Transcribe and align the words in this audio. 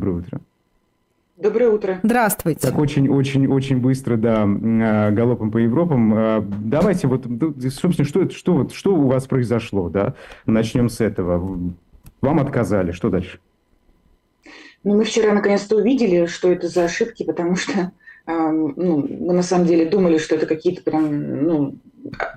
Доброе 0.00 0.16
утро. 0.16 0.40
Доброе 1.36 1.68
утро. 1.68 2.00
Здравствуйте. 2.02 2.60
Так 2.60 2.78
очень-очень-очень 2.78 3.76
быстро, 3.76 4.16
да, 4.16 4.44
а, 4.44 5.10
галопом 5.10 5.50
по 5.50 5.58
Европам. 5.58 6.14
А, 6.14 6.40
давайте 6.40 7.06
вот, 7.06 7.26
собственно, 7.70 8.08
что, 8.08 8.30
что, 8.30 8.54
вот, 8.54 8.72
что 8.72 8.94
у 8.94 9.08
вас 9.08 9.26
произошло, 9.26 9.90
да? 9.90 10.14
Начнем 10.46 10.88
с 10.88 11.02
этого. 11.02 11.74
Вам 12.22 12.40
отказали, 12.40 12.92
что 12.92 13.10
дальше? 13.10 13.40
Ну, 14.84 14.96
мы 14.96 15.04
вчера 15.04 15.34
наконец-то 15.34 15.76
увидели, 15.76 16.24
что 16.24 16.50
это 16.50 16.68
за 16.68 16.84
ошибки, 16.84 17.22
потому 17.22 17.56
что 17.56 17.92
ну, 18.26 19.06
мы 19.06 19.34
на 19.34 19.42
самом 19.42 19.66
деле 19.66 19.84
думали, 19.84 20.16
что 20.16 20.36
это 20.36 20.46
какие-то 20.46 20.82
прям, 20.82 21.44
ну, 21.44 21.74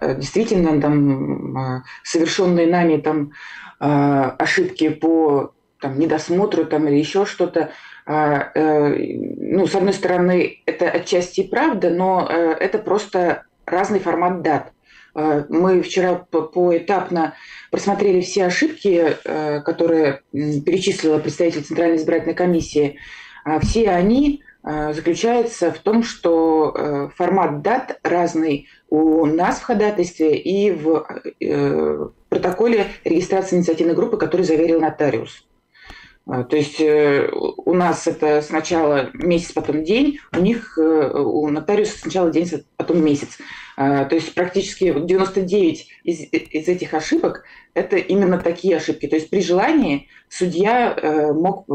а, 0.01 0.15
действительно 0.15 0.81
там 0.81 1.85
совершенные 2.03 2.67
нами 2.67 2.97
там 2.97 3.31
ошибки 3.79 4.89
по 4.89 5.53
там, 5.83 5.99
недосмотру 5.99 6.65
там, 6.65 6.87
или 6.87 6.95
еще 6.95 7.25
что-то. 7.25 7.71
А, 8.05 8.51
э, 8.55 8.95
ну, 9.37 9.67
с 9.67 9.75
одной 9.75 9.93
стороны, 9.93 10.61
это 10.65 10.89
отчасти 10.89 11.43
правда, 11.43 11.89
но 11.89 12.25
э, 12.29 12.55
это 12.57 12.79
просто 12.79 13.43
разный 13.65 13.99
формат 13.99 14.41
дат. 14.41 14.71
Э, 15.13 15.43
мы 15.49 15.81
вчера 15.81 16.15
поэтапно 16.15 17.33
просмотрели 17.69 18.21
все 18.21 18.45
ошибки, 18.45 19.17
которые 19.65 20.21
перечислила 20.31 21.19
представитель 21.19 21.63
Центральной 21.63 21.97
избирательной 21.97 22.35
комиссии. 22.35 22.97
А 23.43 23.59
все 23.59 23.89
они 23.89 24.41
заключаются 24.63 25.73
в 25.73 25.79
том, 25.79 26.03
что 26.03 27.11
формат 27.17 27.61
дат 27.61 27.99
разный 28.03 28.69
у 28.89 29.25
нас 29.25 29.59
в 29.59 29.63
ходатайстве 29.63 30.37
и 30.37 30.71
в 30.71 32.13
протоколе 32.29 32.85
регистрации 33.03 33.57
инициативной 33.57 33.95
группы, 33.95 34.15
который 34.15 34.45
заверил 34.45 34.79
нотариус. 34.79 35.45
А, 36.25 36.43
то 36.43 36.55
есть 36.55 36.79
э, 36.79 37.29
у 37.31 37.73
нас 37.73 38.07
это 38.07 38.41
сначала 38.41 39.09
месяц, 39.13 39.51
потом 39.51 39.83
день, 39.83 40.19
у 40.31 40.39
них, 40.39 40.77
э, 40.77 40.81
у 41.19 41.49
нотариуса 41.49 41.97
сначала 41.97 42.31
день, 42.31 42.49
потом 42.77 43.03
месяц. 43.03 43.39
А, 43.75 44.05
то 44.05 44.15
есть 44.15 44.33
практически 44.33 44.93
99 44.97 45.89
из, 46.03 46.21
из 46.31 46.67
этих 46.67 46.93
ошибок– 46.93 47.43
это 47.73 47.97
именно 47.97 48.37
такие 48.37 48.77
ошибки. 48.77 49.07
То 49.07 49.17
есть 49.17 49.29
при 49.29 49.41
желании 49.41 50.07
судья 50.29 50.95
э, 50.95 51.33
мог 51.33 51.65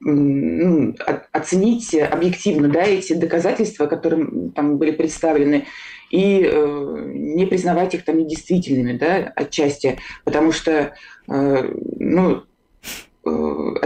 ну, 0.00 0.94
оценить 1.32 1.94
объективно 1.94 2.68
да, 2.68 2.82
эти 2.82 3.14
доказательства, 3.14 3.86
которые 3.86 4.50
там 4.54 4.76
были 4.76 4.92
представлены, 4.92 5.66
и 6.10 6.38
не 6.38 7.46
признавать 7.46 7.94
их 7.94 8.04
там 8.04 8.16
недействительными 8.16 8.96
да, 8.96 9.32
отчасти, 9.34 9.98
потому 10.24 10.52
что 10.52 10.94
ну, 11.26 11.34
Э, 12.06 12.40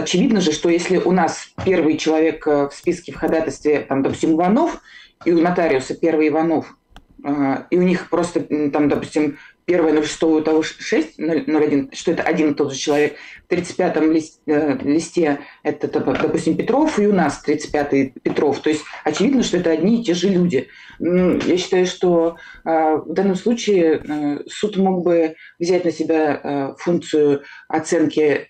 очевидно 0.02 0.40
же, 0.40 0.52
что 0.52 0.68
если 0.68 0.98
у 0.98 1.12
нас 1.12 1.52
первый 1.64 1.96
человек 1.96 2.46
э, 2.46 2.68
в 2.68 2.72
списке 2.74 3.12
в 3.12 3.16
ходатайстве, 3.16 3.80
там, 3.80 4.02
допустим, 4.02 4.34
Иванов, 4.34 4.80
и 5.24 5.32
у 5.32 5.40
нотариуса 5.40 5.94
первый 5.94 6.28
Иванов, 6.28 6.76
э, 7.24 7.64
и 7.70 7.78
у 7.78 7.82
них 7.82 8.10
просто, 8.10 8.40
там, 8.70 8.88
допустим, 8.88 9.38
первое 9.64 10.02
06 10.02 10.22
у 10.24 10.40
того 10.40 10.62
6, 10.62 11.18
01, 11.18 11.90
что 11.92 12.12
это 12.12 12.22
один 12.22 12.52
и 12.52 12.54
тот 12.54 12.72
же 12.72 12.78
человек. 12.78 13.16
В 13.48 13.52
35-м 13.52 14.12
листе 14.12 15.40
это, 15.62 15.88
допустим, 15.88 16.56
Петров, 16.56 16.98
и 16.98 17.06
у 17.06 17.12
нас 17.12 17.42
35-й 17.46 18.14
Петров. 18.22 18.60
То 18.60 18.70
есть 18.70 18.82
очевидно, 19.04 19.42
что 19.42 19.58
это 19.58 19.70
одни 19.70 20.00
и 20.00 20.04
те 20.04 20.14
же 20.14 20.28
люди. 20.28 20.68
Я 20.98 21.58
считаю, 21.58 21.86
что 21.86 22.36
в 22.64 23.04
данном 23.08 23.36
случае 23.36 24.40
суд 24.48 24.76
мог 24.76 25.04
бы 25.04 25.34
взять 25.58 25.84
на 25.84 25.92
себя 25.92 26.74
функцию 26.78 27.42
оценки 27.68 28.48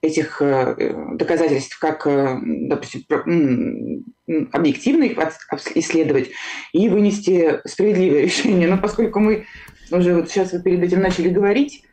этих 0.00 0.42
доказательств 1.14 1.78
как, 1.78 2.06
допустим, 2.06 3.04
объективно 4.52 5.04
их 5.04 5.18
исследовать 5.74 6.30
и 6.72 6.88
вынести 6.88 7.60
справедливое 7.66 8.22
решение. 8.24 8.68
Но 8.68 8.78
поскольку 8.78 9.20
мы 9.20 9.46
уже 9.98 10.14
вот 10.14 10.30
сейчас 10.30 10.52
вы 10.52 10.60
перед 10.60 10.82
этим 10.82 11.00
начали 11.00 11.28
говорить, 11.28 11.84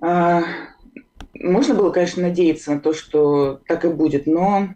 а, 0.00 0.42
можно 1.34 1.74
было, 1.74 1.90
конечно, 1.90 2.22
надеяться 2.22 2.72
на 2.72 2.80
то, 2.80 2.92
что 2.92 3.60
так 3.66 3.84
и 3.84 3.88
будет, 3.88 4.26
но, 4.26 4.68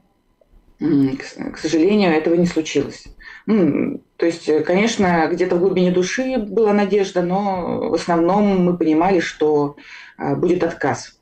к 0.78 1.59
сожалению, 1.59 2.12
этого 2.12 2.34
не 2.34 2.47
случилось. 2.47 3.04
То 3.47 4.27
есть, 4.27 4.65
конечно, 4.65 5.28
где-то 5.31 5.56
в 5.56 5.60
глубине 5.60 5.91
души 5.91 6.38
была 6.38 6.72
надежда, 6.72 7.22
но 7.22 7.91
в 7.91 7.94
основном 7.94 8.65
мы 8.65 8.77
понимали, 8.77 9.21
что 9.21 9.77
а, 10.16 10.34
будет 10.34 10.62
отказ. 10.62 11.19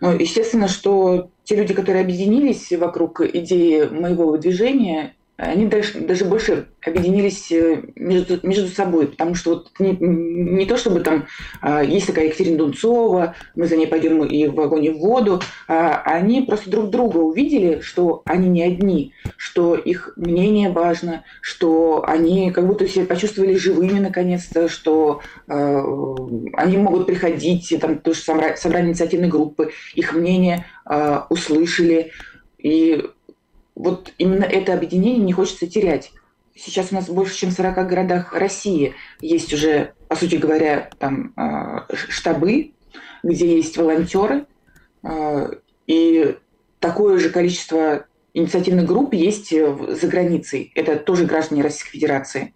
Но, 0.00 0.12
естественно, 0.12 0.68
что 0.68 1.30
те 1.44 1.56
люди, 1.56 1.74
которые 1.74 2.02
объединились 2.02 2.70
вокруг 2.72 3.20
идеи 3.20 3.88
моего 3.88 4.28
выдвижения, 4.30 5.14
они 5.40 5.66
даже, 5.66 5.98
даже 6.00 6.26
больше 6.26 6.68
объединились 6.84 7.50
э, 7.50 7.82
между, 7.96 8.38
между 8.42 8.68
собой, 8.68 9.08
потому 9.08 9.34
что 9.34 9.50
вот 9.50 9.70
не, 9.78 9.96
не 9.98 10.66
то 10.66 10.76
чтобы 10.76 11.00
там 11.00 11.26
а, 11.62 11.82
есть 11.82 12.06
такая 12.06 12.26
Екатерина 12.26 12.58
Дунцова, 12.58 13.34
мы 13.54 13.66
за 13.66 13.76
ней 13.76 13.86
пойдем 13.86 14.22
и 14.24 14.46
в 14.48 14.60
огонь 14.60 14.84
и 14.84 14.90
в 14.90 14.98
воду, 14.98 15.40
а 15.66 16.02
они 16.04 16.42
просто 16.42 16.68
друг 16.68 16.90
друга 16.90 17.16
увидели, 17.18 17.80
что 17.80 18.20
они 18.26 18.48
не 18.48 18.62
одни, 18.62 19.14
что 19.38 19.76
их 19.76 20.12
мнение 20.16 20.68
важно, 20.68 21.24
что 21.40 22.04
они 22.06 22.50
как 22.50 22.66
будто 22.66 22.86
себя 22.86 23.06
почувствовали 23.06 23.56
живыми 23.56 23.98
наконец-то, 23.98 24.68
что 24.68 25.22
э, 25.48 25.82
они 26.52 26.76
могут 26.76 27.06
приходить, 27.06 27.74
там 27.80 27.98
тоже 27.98 28.20
собрание 28.20 28.90
инициативной 28.90 29.28
группы, 29.28 29.72
их 29.94 30.12
мнение 30.12 30.66
э, 30.88 31.20
услышали, 31.30 32.12
и 32.58 33.02
вот 33.80 34.12
именно 34.18 34.44
это 34.44 34.74
объединение 34.74 35.24
не 35.24 35.32
хочется 35.32 35.66
терять. 35.66 36.12
Сейчас 36.54 36.92
у 36.92 36.94
нас 36.94 37.08
больше, 37.08 37.34
чем 37.34 37.50
в 37.50 37.54
40 37.54 37.88
городах 37.88 38.34
России 38.34 38.94
есть 39.20 39.52
уже, 39.54 39.94
по 40.08 40.16
сути 40.16 40.36
говоря, 40.36 40.90
там 40.98 41.32
а, 41.36 41.86
штабы, 41.94 42.72
где 43.22 43.56
есть 43.56 43.76
волонтеры, 43.78 44.46
а, 45.02 45.50
и 45.86 46.36
такое 46.78 47.18
же 47.18 47.30
количество 47.30 48.06
инициативных 48.34 48.86
групп 48.86 49.14
есть 49.14 49.50
за 49.50 50.06
границей. 50.06 50.72
Это 50.74 50.96
тоже 50.96 51.24
граждане 51.24 51.62
Российской 51.62 51.92
Федерации. 51.92 52.54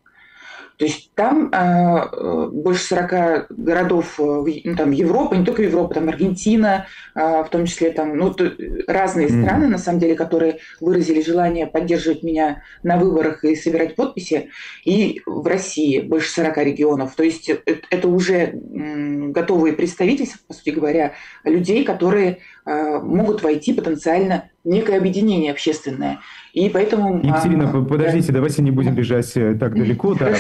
То 0.77 0.85
есть 0.87 1.13
там 1.15 1.51
э, 1.53 2.49
больше 2.51 2.85
40 2.85 3.47
городов 3.51 4.19
э, 4.19 4.45
ну, 4.65 4.77
там, 4.77 4.91
Европы, 4.91 5.37
не 5.37 5.45
только 5.45 5.63
Европа, 5.63 5.95
там 5.95 6.09
Аргентина, 6.09 6.87
э, 7.15 7.21
в 7.21 7.49
том 7.51 7.67
числе 7.67 7.93
там, 7.93 8.17
ну, 8.17 8.33
то, 8.35 8.53
разные 8.89 9.29
mm-hmm. 9.29 9.43
страны, 9.43 9.69
на 9.69 9.79
самом 9.79 10.01
деле, 10.01 10.17
которые 10.17 10.59
выразили 10.81 11.23
желание 11.23 11.67
поддерживать 11.67 12.25
меня 12.25 12.63
на 12.83 12.99
выборах 12.99 13.45
и 13.45 13.55
собирать 13.55 13.95
подписи. 13.95 14.51
И 14.85 15.23
в 15.27 15.47
России 15.47 16.01
больше 16.01 16.31
40 16.31 16.57
регионов. 16.59 17.15
То 17.15 17.23
есть 17.23 17.49
это, 17.49 17.87
это 17.91 18.09
уже 18.09 18.35
э, 18.35 19.29
готовые 19.29 19.75
представительства, 19.75 20.41
по 20.49 20.55
сути 20.55 20.71
говоря, 20.71 21.13
людей, 21.45 21.85
которые 21.85 22.39
э, 22.67 22.99
могут 22.99 23.43
войти 23.43 23.75
потенциально 23.75 24.51
некое 24.65 24.99
объединение 24.99 25.53
общественное. 25.53 26.21
И 26.53 26.69
поэтому... 26.69 27.19
Екатерина, 27.23 27.71
а, 27.71 27.85
подождите, 27.85 28.29
да. 28.29 28.35
давайте 28.35 28.63
не 28.63 28.71
будем 28.71 28.95
бежать 28.95 29.37
э, 29.37 29.55
так 29.55 29.75
далеко. 29.79 30.15
Да. 30.15 30.35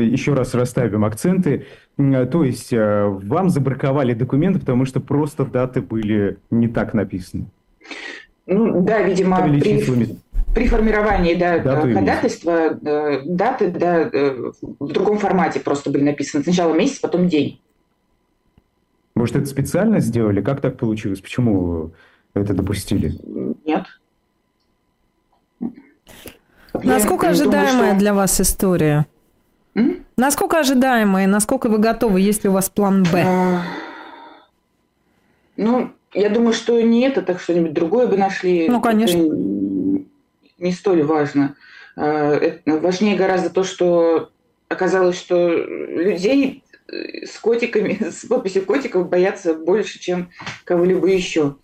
Еще 0.00 0.34
раз 0.34 0.54
расставим 0.54 1.04
акценты. 1.04 1.66
То 1.96 2.44
есть 2.44 2.72
э, 2.72 3.04
вам 3.06 3.50
забраковали 3.50 4.14
документы, 4.14 4.58
потому 4.60 4.84
что 4.84 5.00
просто 5.00 5.44
даты 5.44 5.80
были 5.80 6.38
не 6.50 6.68
так 6.68 6.94
написаны. 6.94 7.46
Ну, 8.46 8.82
да, 8.82 9.02
видимо, 9.02 9.42
при, 9.42 10.16
при 10.54 10.68
формировании 10.68 11.34
да, 11.34 11.58
даты 11.58 11.94
ходатайства 11.94 12.78
э, 12.80 13.22
даты 13.24 13.70
да, 13.70 14.08
в 14.80 14.92
другом 14.92 15.18
формате 15.18 15.60
просто 15.60 15.90
были 15.90 16.02
написаны. 16.02 16.42
Сначала 16.42 16.74
месяц, 16.74 16.98
потом 16.98 17.28
день. 17.28 17.60
Может, 19.14 19.36
это 19.36 19.46
специально 19.46 20.00
сделали? 20.00 20.42
Как 20.42 20.60
так 20.60 20.76
получилось? 20.76 21.20
Почему 21.20 21.92
это 22.40 22.54
допустили? 22.54 23.14
Нет. 23.64 23.84
Насколько 26.72 27.30
ожидаемая 27.30 27.90
что... 27.90 27.98
для 27.98 28.14
вас 28.14 28.40
история? 28.40 29.06
М? 29.74 30.04
Насколько 30.16 30.60
ожидаемая, 30.60 31.26
насколько 31.26 31.68
вы 31.68 31.78
готовы, 31.78 32.20
есть 32.20 32.44
ли 32.44 32.50
у 32.50 32.52
вас 32.52 32.68
план 32.68 33.02
Б? 33.02 33.24
А... 33.26 33.62
Ну, 35.56 35.90
я 36.12 36.28
думаю, 36.28 36.52
что 36.52 36.80
не 36.80 37.02
это, 37.02 37.22
так 37.22 37.40
что-нибудь 37.40 37.72
другое 37.72 38.06
бы 38.06 38.16
нашли. 38.16 38.68
Ну, 38.68 38.80
конечно. 38.80 39.16
Это 39.16 40.04
не 40.58 40.72
столь 40.72 41.02
важно. 41.02 41.56
А, 41.96 42.34
это 42.34 42.78
важнее 42.78 43.16
гораздо 43.16 43.50
то, 43.50 43.64
что 43.64 44.30
оказалось, 44.68 45.18
что 45.18 45.50
людей 45.50 46.62
с 46.88 47.38
котиками, 47.38 47.98
с 48.10 48.26
подписью 48.26 48.64
котиков 48.64 49.08
боятся 49.08 49.54
больше, 49.54 49.98
чем 49.98 50.30
кого-либо 50.64 51.06
еще. 51.08 51.56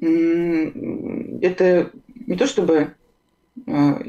Это 0.00 1.90
не 2.26 2.36
то 2.36 2.46
чтобы 2.46 2.94
а, 3.66 4.00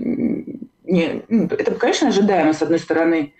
не, 0.88 1.24
ну, 1.30 1.46
это, 1.46 1.72
конечно, 1.76 2.10
ожидаемо, 2.10 2.54
с 2.54 2.62
одной 2.62 2.80
стороны, 2.80 3.34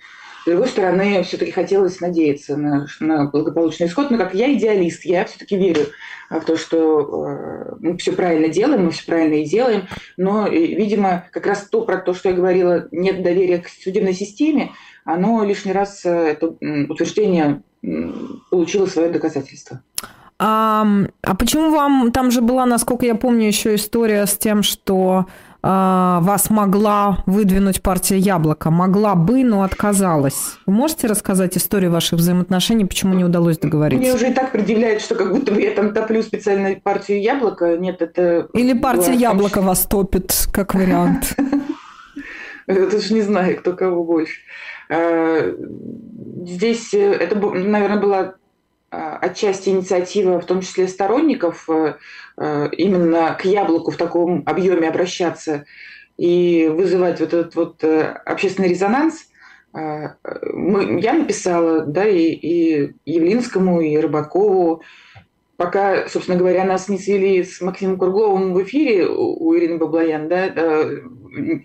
С 0.44 0.48
другой 0.48 0.68
стороны, 0.68 1.24
все-таки 1.24 1.52
хотелось 1.52 2.00
надеяться 2.02 2.56
на, 2.56 2.88
на 3.00 3.26
благополучный 3.26 3.88
исход, 3.88 4.12
но 4.12 4.18
как 4.18 4.36
я 4.36 4.54
идеалист, 4.54 5.06
я 5.06 5.26
все-таки 5.26 5.58
верю 5.58 5.88
в 6.30 6.40
то, 6.42 6.56
что 6.56 7.28
э, 7.28 7.76
мы 7.80 7.98
все 7.98 8.12
правильно 8.12 8.48
делаем, 8.48 8.86
мы 8.86 8.92
все 8.92 9.06
правильно 9.06 9.42
и 9.42 9.46
делаем, 9.46 9.88
но, 10.18 10.48
видимо, 10.48 11.28
как 11.32 11.48
раз 11.48 11.68
то, 11.68 11.82
про 11.82 11.98
то, 11.98 12.14
что 12.14 12.30
я 12.30 12.36
говорила, 12.36 12.88
нет 12.92 13.24
доверия 13.24 13.60
к 13.60 13.70
судебной 13.70 14.14
системе, 14.14 14.72
оно 15.04 15.44
лишний 15.44 15.72
раз, 15.72 16.06
э, 16.06 16.10
это 16.10 16.56
утверждение 16.90 17.64
получило 18.52 18.86
свое 18.86 19.10
доказательство. 19.10 19.82
А, 20.38 20.86
а 21.22 21.36
почему 21.36 21.72
вам, 21.72 22.12
там 22.12 22.30
же 22.32 22.42
была, 22.42 22.66
насколько 22.66 23.06
я 23.06 23.16
помню, 23.16 23.48
еще 23.48 23.76
история 23.76 24.26
с 24.26 24.38
тем, 24.38 24.64
что 24.64 25.28
а, 25.62 26.20
вас 26.22 26.50
могла 26.50 27.24
выдвинуть 27.26 27.82
партия 27.82 28.18
Яблоко? 28.18 28.70
Могла 28.70 29.16
бы, 29.16 29.46
но 29.46 29.64
отказалась. 29.64 30.58
Вы 30.66 30.74
можете 30.74 31.08
рассказать 31.08 31.56
историю 31.56 31.92
ваших 31.92 32.20
взаимоотношений, 32.20 32.86
почему 32.86 33.14
не 33.14 33.24
удалось 33.24 33.58
договориться? 33.58 34.02
Мне 34.02 34.14
уже 34.14 34.30
и 34.30 34.34
так 34.34 34.52
предъявляют, 34.52 35.02
что 35.02 35.16
как 35.16 35.32
будто 35.32 35.54
бы 35.54 35.62
я 35.62 35.72
там 35.72 35.94
топлю 35.94 36.22
специально 36.22 36.76
партию 36.82 37.22
Яблоко. 37.22 37.78
Нет, 37.78 38.02
это... 38.02 38.50
Или 38.54 38.78
партия 38.78 39.14
Яблоко 39.14 39.62
вас 39.62 39.86
топит, 39.86 40.48
как 40.52 40.76
вариант. 40.76 41.36
Это 42.68 43.00
же 43.00 43.14
не 43.14 43.22
знаю, 43.22 43.58
кто 43.60 43.74
кого 43.74 44.04
больше. 44.04 44.42
А, 44.90 45.56
здесь 46.46 46.94
э, 46.94 47.12
это, 47.14 47.36
наверное, 47.36 48.00
была 48.00 48.36
отчасти 48.96 49.70
инициатива, 49.70 50.40
в 50.40 50.46
том 50.46 50.62
числе 50.62 50.88
сторонников, 50.88 51.70
э, 51.70 51.96
э, 52.38 52.70
именно 52.78 53.36
к 53.40 53.46
яблоку 53.46 53.92
в 53.92 53.98
таком 53.98 54.44
объеме 54.46 54.90
обращаться 54.90 55.66
и 56.18 56.70
вызывать 56.72 57.20
вот 57.20 57.34
этот 57.34 57.56
вот 57.56 57.84
э, 57.84 58.04
общественный 58.26 58.70
резонанс. 58.70 59.28
А, 59.74 60.16
мы, 60.54 61.02
я 61.02 61.14
написала, 61.14 61.86
да, 61.86 62.08
и, 62.08 62.32
и 62.32 62.94
Явлинскому, 63.06 63.82
и 63.82 63.98
Рыбакову, 63.98 64.84
пока, 65.58 66.08
собственно 66.08 66.38
говоря, 66.38 66.64
нас 66.64 66.88
не 66.88 66.98
свели 66.98 67.44
с 67.44 67.60
Максимом 67.60 68.00
Кругловым 68.00 68.54
в 68.54 68.64
эфире 68.64 69.08
у 69.08 69.54
Ирины 69.54 69.78
Баблоян, 69.78 70.30
да, 70.30 70.46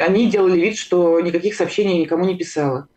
они 0.01 0.29
делали 0.29 0.61
вид, 0.61 0.77
что 0.77 1.21
никаких 1.21 1.55
сообщений 1.55 2.01
никому 2.01 2.25
не 2.25 2.37
писала. 2.37 2.89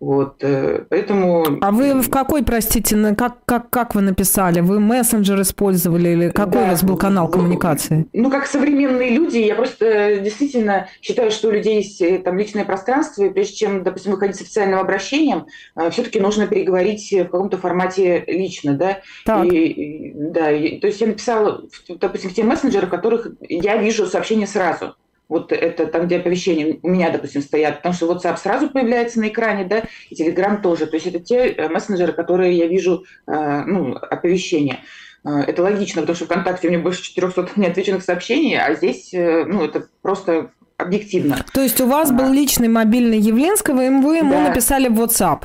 Вот, 0.00 0.36
э, 0.42 0.84
поэтому... 0.88 1.58
А 1.60 1.70
вы 1.70 2.00
в 2.00 2.08
какой, 2.08 2.42
простите, 2.42 2.96
как, 3.14 3.44
как, 3.44 3.68
как 3.68 3.94
вы 3.94 4.00
написали? 4.00 4.60
Вы 4.60 4.80
мессенджер 4.80 5.38
использовали 5.42 6.08
или 6.08 6.30
какой 6.30 6.62
да, 6.62 6.64
у 6.64 6.66
вас 6.68 6.82
был 6.82 6.96
канал 6.96 7.28
коммуникации? 7.28 8.06
Ну, 8.14 8.30
как 8.30 8.46
современные 8.46 9.10
люди, 9.10 9.36
я 9.36 9.54
просто 9.54 9.84
э, 9.84 10.20
действительно 10.20 10.88
считаю, 11.02 11.30
что 11.30 11.48
у 11.48 11.50
людей 11.50 11.76
есть 11.76 12.00
э, 12.00 12.18
там 12.18 12.38
личное 12.38 12.64
пространство, 12.64 13.24
и 13.24 13.30
прежде 13.30 13.56
чем, 13.56 13.82
допустим, 13.82 14.12
выходить 14.12 14.36
с 14.36 14.40
официальным 14.40 14.78
обращением, 14.78 15.46
все-таки 15.90 16.18
нужно 16.18 16.46
переговорить 16.46 17.12
в 17.12 17.24
каком-то 17.24 17.58
формате 17.58 18.24
лично, 18.26 18.74
да? 18.74 19.00
Так. 19.26 19.44
И, 19.52 20.12
да, 20.14 20.50
и, 20.50 20.80
то 20.80 20.86
есть 20.86 21.00
я 21.02 21.08
написала, 21.08 21.62
допустим, 21.88 22.30
в 22.30 22.34
те 22.34 22.42
мессенджеры, 22.42 22.86
в 22.86 22.90
которых 22.90 23.26
я 23.40 23.76
вижу 23.76 24.06
сообщение 24.06 24.46
сразу 24.46 24.94
вот 25.30 25.52
это 25.52 25.86
там, 25.86 26.06
где 26.06 26.16
оповещения 26.16 26.78
у 26.82 26.88
меня, 26.88 27.10
допустим, 27.10 27.40
стоят, 27.40 27.76
потому 27.76 27.94
что 27.94 28.12
WhatsApp 28.12 28.36
сразу 28.36 28.68
появляется 28.68 29.20
на 29.20 29.28
экране, 29.28 29.64
да, 29.64 29.84
и 30.10 30.20
Telegram 30.20 30.60
тоже. 30.60 30.86
То 30.86 30.96
есть 30.96 31.06
это 31.06 31.20
те 31.20 31.52
э, 31.52 31.68
мессенджеры, 31.68 32.12
которые 32.12 32.58
я 32.58 32.66
вижу, 32.66 33.04
э, 33.28 33.62
ну, 33.64 33.94
оповещения. 33.94 34.80
Э, 35.24 35.38
это 35.46 35.62
логично, 35.62 36.02
потому 36.02 36.16
что 36.16 36.24
ВКонтакте 36.24 36.66
у 36.66 36.70
меня 36.72 36.82
больше 36.82 37.04
400 37.04 37.50
неотвеченных 37.56 38.02
сообщений, 38.02 38.58
а 38.58 38.74
здесь, 38.74 39.10
ну, 39.12 39.64
это 39.64 39.86
просто 40.02 40.50
объективно. 40.76 41.38
То 41.52 41.60
есть 41.60 41.80
у 41.80 41.86
вас 41.86 42.10
был 42.10 42.32
личный 42.32 42.68
мобильный 42.68 43.18
Явленского, 43.18 43.86
и 43.86 43.88
вы 43.88 44.16
ему 44.16 44.32
да. 44.32 44.48
написали 44.48 44.88
в 44.88 45.00
WhatsApp? 45.00 45.44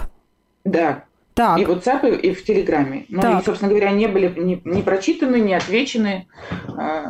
Да. 0.63 1.03
Так. 1.35 1.59
И 1.59 1.65
в 1.65 1.69
WhatsApp, 1.69 2.19
и 2.19 2.33
в 2.33 2.43
Телеграме. 2.43 3.05
Ну, 3.09 3.21
так. 3.21 3.43
и, 3.43 3.45
собственно 3.45 3.69
говоря, 3.69 3.91
не 3.91 4.07
были 4.07 4.33
не, 4.35 4.61
не 4.63 4.81
прочитаны, 4.81 5.39
не 5.41 5.53
отвечены 5.53 6.27
э, 6.75 7.03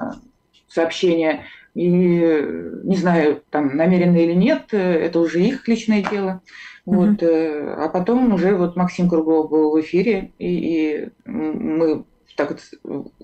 сообщения. 0.67 1.45
И 1.75 1.89
не 1.89 2.95
знаю, 2.95 3.43
там 3.49 3.75
намеренно 3.75 4.17
или 4.17 4.33
нет, 4.33 4.73
это 4.73 5.19
уже 5.19 5.41
их 5.41 5.67
личное 5.67 6.03
дело. 6.03 6.41
Вот, 6.85 7.21
mm-hmm. 7.21 7.73
а 7.77 7.89
потом 7.89 8.33
уже 8.33 8.55
вот 8.55 8.75
Максим 8.75 9.09
Круглов 9.09 9.49
был 9.49 9.71
в 9.71 9.81
эфире, 9.81 10.31
и, 10.39 10.47
и 10.47 11.09
мы 11.25 12.05
так 12.37 12.51
вот 12.51 12.61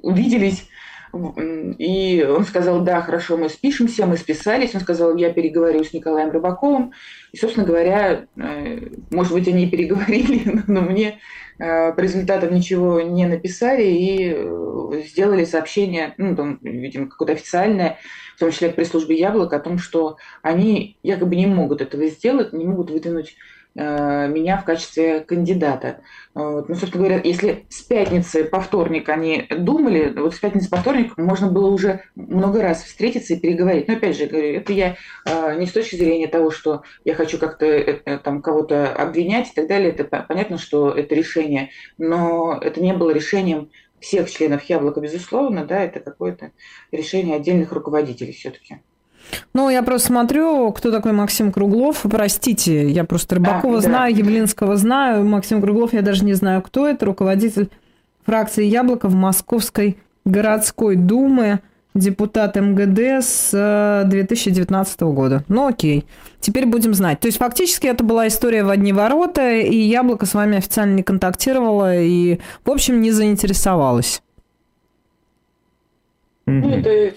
увиделись, 0.02 0.68
и 1.14 2.24
он 2.24 2.46
сказал, 2.46 2.82
да, 2.82 3.02
хорошо, 3.02 3.38
мы 3.38 3.50
спишемся, 3.50 4.06
мы 4.06 4.18
списались. 4.18 4.74
Он 4.76 4.82
сказал, 4.82 5.16
я 5.16 5.32
переговорю 5.34 5.84
с 5.84 5.94
Николаем 5.94 6.32
Рыбаковым. 6.32 6.94
И, 7.32 7.38
собственно 7.38 7.66
говоря, 7.66 8.26
э, 8.36 8.80
может 9.10 9.34
быть, 9.34 9.48
они 9.48 9.66
и 9.66 9.70
переговорили, 9.70 10.64
но 10.68 10.82
мне 10.82 11.20
э, 11.60 11.94
по 11.94 12.00
результатам 12.00 12.54
ничего 12.54 13.02
не 13.02 13.26
написали 13.26 13.84
и 13.84 15.06
сделали 15.06 15.46
сообщение, 15.46 16.14
ну, 16.18 16.36
там, 16.36 16.60
видимо, 16.62 17.08
какое-то 17.08 17.34
официальное, 17.34 17.98
том 18.42 18.52
числе 18.52 18.70
от 18.70 18.76
пресс-службы 18.76 19.14
«Яблоко», 19.14 19.56
о 19.56 19.60
том, 19.60 19.78
что 19.78 20.18
они 20.42 20.98
якобы 21.04 21.36
не 21.36 21.46
могут 21.46 21.80
этого 21.80 22.08
сделать, 22.08 22.54
не 22.54 22.66
могут 22.66 22.90
выдвинуть 22.90 23.30
э, 23.30 23.61
меня 23.74 24.58
в 24.58 24.66
качестве 24.66 25.22
кандидата. 25.22 26.02
Вот. 26.34 26.68
Ну, 26.68 26.76
собственно 26.76 27.06
говоря, 27.06 27.22
если 27.24 27.66
с 27.70 27.82
пятницы 27.82 28.44
по 28.44 28.60
вторник 28.60 29.08
они 29.10 29.48
думали, 29.50 30.14
вот 30.16 30.36
с 30.36 30.40
пятницы 30.40 30.70
по 30.70 30.78
вторник 30.78 31.18
можно 31.18 31.50
было 31.50 31.70
уже 31.70 32.04
много 32.16 32.62
раз 32.62 32.84
встретиться 32.84 33.34
и 33.34 33.40
переговорить. 33.40 33.88
Но 33.88 33.96
опять 33.96 34.18
же, 34.18 34.26
говорю, 34.26 34.58
это 34.58 34.74
я 34.74 34.98
э, 35.26 35.56
не 35.58 35.66
с 35.66 35.72
точки 35.72 35.96
зрения 35.96 36.28
того, 36.28 36.52
что 36.52 36.84
я 37.06 37.16
хочу 37.16 37.38
как-то 37.38 37.66
э, 37.66 38.18
там 38.20 38.42
кого-то 38.42 38.94
обвинять 38.94 39.50
и 39.52 39.54
так 39.54 39.68
далее. 39.68 39.92
Это 39.92 40.04
понятно, 40.04 40.58
что 40.58 40.92
это 40.92 41.16
решение, 41.16 41.70
но 41.98 42.58
это 42.62 42.82
не 42.82 42.94
было 42.94 43.12
решением 43.12 43.70
всех 44.02 44.30
членов 44.30 44.64
яблока, 44.64 45.00
безусловно, 45.00 45.66
да, 45.66 45.84
это 45.84 46.00
какое-то 46.00 46.52
решение 46.92 47.36
отдельных 47.36 47.72
руководителей 47.72 48.34
все-таки. 48.34 48.82
Ну, 49.54 49.70
я 49.70 49.84
просто 49.84 50.08
смотрю, 50.08 50.72
кто 50.72 50.92
такой 50.92 51.12
Максим 51.12 51.52
Круглов. 51.52 52.02
Простите, 52.04 52.90
я 52.90 53.04
просто 53.04 53.36
Рыбакова 53.36 53.78
а, 53.78 53.82
знаю, 53.82 54.14
да. 54.14 54.20
Явлинского 54.20 54.76
знаю. 54.78 55.26
Максим 55.26 55.62
Круглов, 55.62 55.94
я 55.94 56.02
даже 56.02 56.26
не 56.26 56.34
знаю, 56.34 56.62
кто 56.62 56.88
это. 56.88 57.06
Руководитель 57.06 57.70
фракции 58.26 58.66
«Яблоко» 58.66 59.08
в 59.08 59.16
Московской 59.16 59.98
городской 60.26 60.96
думе 60.96 61.62
депутат 61.94 62.56
МГД 62.56 63.24
с 63.24 64.04
2019 64.08 65.02
э, 65.02 65.06
года. 65.06 65.44
Ну, 65.48 65.68
окей. 65.68 66.06
Теперь 66.40 66.66
будем 66.66 66.94
знать. 66.94 67.20
То 67.20 67.28
есть, 67.28 67.38
фактически, 67.38 67.88
это 67.88 68.04
была 68.04 68.28
история 68.28 68.64
в 68.64 68.70
одни 68.70 68.94
ворота, 68.94 69.58
и 69.58 69.76
Яблоко 69.76 70.26
с 70.26 70.34
вами 70.34 70.58
официально 70.58 70.96
не 70.96 71.04
контактировало 71.04 71.98
и, 71.98 72.40
в 72.64 72.72
общем, 72.72 73.02
не 73.02 73.12
заинтересовалось. 73.12 74.22
Ну, 76.46 76.70
это, 76.70 77.14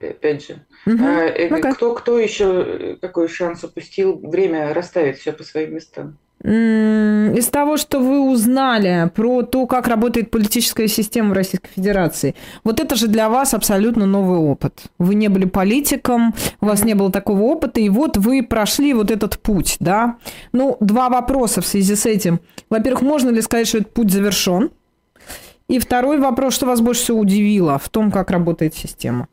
опять 0.00 0.46
же, 0.46 0.64
угу. 0.86 0.96
okay. 0.96 1.72
кто, 1.74 1.94
кто 1.94 2.18
еще 2.18 2.96
какой 3.00 3.28
шанс 3.28 3.64
упустил, 3.64 4.18
время 4.18 4.74
расставить 4.74 5.18
все 5.18 5.32
по 5.32 5.42
своим 5.42 5.74
местам. 5.74 6.18
Из 6.42 7.48
того, 7.48 7.76
что 7.76 7.98
вы 7.98 8.30
узнали 8.30 9.10
про 9.14 9.42
то, 9.42 9.66
как 9.66 9.86
работает 9.86 10.30
политическая 10.30 10.88
система 10.88 11.30
в 11.30 11.32
Российской 11.34 11.68
Федерации, 11.68 12.34
вот 12.64 12.80
это 12.80 12.96
же 12.96 13.08
для 13.08 13.28
вас 13.28 13.52
абсолютно 13.52 14.06
новый 14.06 14.38
опыт. 14.38 14.84
Вы 14.98 15.16
не 15.16 15.28
были 15.28 15.44
политиком, 15.44 16.34
у 16.62 16.66
вас 16.66 16.82
не 16.82 16.94
было 16.94 17.12
такого 17.12 17.42
опыта, 17.42 17.80
и 17.80 17.90
вот 17.90 18.16
вы 18.16 18.42
прошли 18.42 18.94
вот 18.94 19.10
этот 19.10 19.38
путь, 19.38 19.76
да? 19.80 20.16
Ну, 20.52 20.78
два 20.80 21.10
вопроса 21.10 21.60
в 21.60 21.66
связи 21.66 21.94
с 21.94 22.06
этим. 22.06 22.40
Во-первых, 22.70 23.02
можно 23.02 23.28
ли 23.28 23.42
сказать, 23.42 23.68
что 23.68 23.78
этот 23.78 23.92
путь 23.92 24.10
завершен? 24.10 24.70
И 25.68 25.78
второй 25.78 26.18
вопрос, 26.18 26.54
что 26.54 26.64
вас 26.64 26.80
больше 26.80 27.02
всего 27.02 27.18
удивило 27.20 27.78
в 27.78 27.90
том, 27.90 28.10
как 28.10 28.30
работает 28.30 28.74
система? 28.74 29.28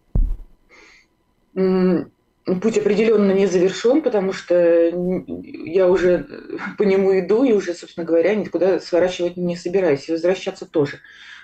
Путь 1.57 2.77
определенно 2.77 3.31
не 3.31 3.47
завершен, 3.47 4.01
потому 4.01 4.31
что 4.31 4.55
я 5.35 5.87
уже 5.89 6.25
по 6.77 6.83
нему 6.83 7.19
иду 7.19 7.43
и 7.43 7.53
уже, 7.53 7.73
собственно 7.73 8.05
говоря, 8.05 8.35
никуда 8.35 8.79
сворачивать 8.79 9.37
не 9.37 9.55
собираюсь, 9.55 10.07
и 10.07 10.11
возвращаться 10.11 10.65
тоже. 10.65 10.99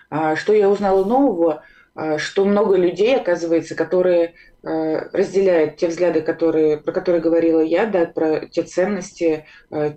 А 0.10 0.36
что 0.36 0.54
я 0.54 0.70
узнала 0.70 1.04
нового? 1.04 1.64
А, 1.96 2.18
что 2.18 2.46
много 2.46 2.76
людей, 2.76 3.16
оказывается, 3.16 3.76
которые 3.76 4.36
а, 4.64 5.10
разделяют 5.12 5.78
те 5.78 5.88
взгляды, 5.88 6.22
которые, 6.22 6.78
про 6.78 6.92
которые 6.92 7.22
говорила 7.22 7.60
я, 7.60 7.86
да, 7.86 8.06
про 8.06 8.46
те 8.48 8.64
ценности, 8.64 9.46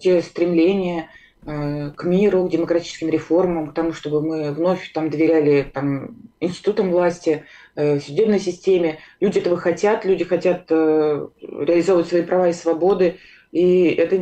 те 0.01 0.23
стремления 0.23 1.11
к 1.45 2.03
миру, 2.03 2.49
к 2.49 2.51
демократическим 2.51 3.09
реформам, 3.09 3.69
к 3.69 3.75
тому, 3.75 3.93
чтобы 3.93 4.21
мы 4.21 4.51
вновь 4.51 4.91
там 4.93 5.11
доверяли 5.11 5.71
там, 5.73 6.17
институтам 6.41 6.91
власти, 6.91 7.45
Э, 7.45 7.66
в 7.77 8.01
судебной 8.01 8.41
системе. 8.41 8.99
Люди 9.21 9.39
этого 9.39 9.57
хотят, 9.57 10.05
люди 10.05 10.25
хотят 10.25 10.65
э, 10.71 11.29
реализовывать 11.41 12.09
свои 12.09 12.23
права 12.23 12.49
и 12.49 12.53
свободы. 12.53 13.19
И 13.53 13.85
это... 13.91 14.17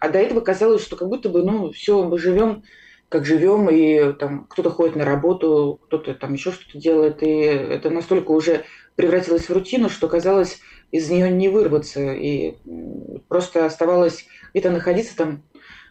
А 0.00 0.08
до 0.08 0.18
этого 0.18 0.40
казалось, 0.40 0.82
что 0.82 0.96
как 0.96 1.08
будто 1.08 1.28
бы, 1.28 1.42
ну, 1.42 1.70
все, 1.72 2.02
мы 2.02 2.18
живем 2.18 2.62
как 3.10 3.26
живем, 3.26 3.68
и 3.68 4.12
там 4.12 4.46
кто-то 4.48 4.70
ходит 4.70 4.94
на 4.94 5.04
работу, 5.04 5.80
кто-то 5.86 6.14
там 6.14 6.32
еще 6.32 6.52
что-то 6.52 6.78
делает, 6.78 7.24
и 7.24 7.28
это 7.28 7.90
настолько 7.90 8.30
уже 8.30 8.64
превратилось 8.94 9.48
в 9.48 9.52
рутину, 9.52 9.88
что 9.88 10.06
казалось 10.06 10.60
из 10.92 11.10
нее 11.10 11.28
не 11.28 11.48
вырваться, 11.48 12.12
и 12.12 12.54
просто 13.26 13.66
оставалось 13.66 14.26
где-то 14.52 14.70
находиться 14.70 15.16
там 15.16 15.42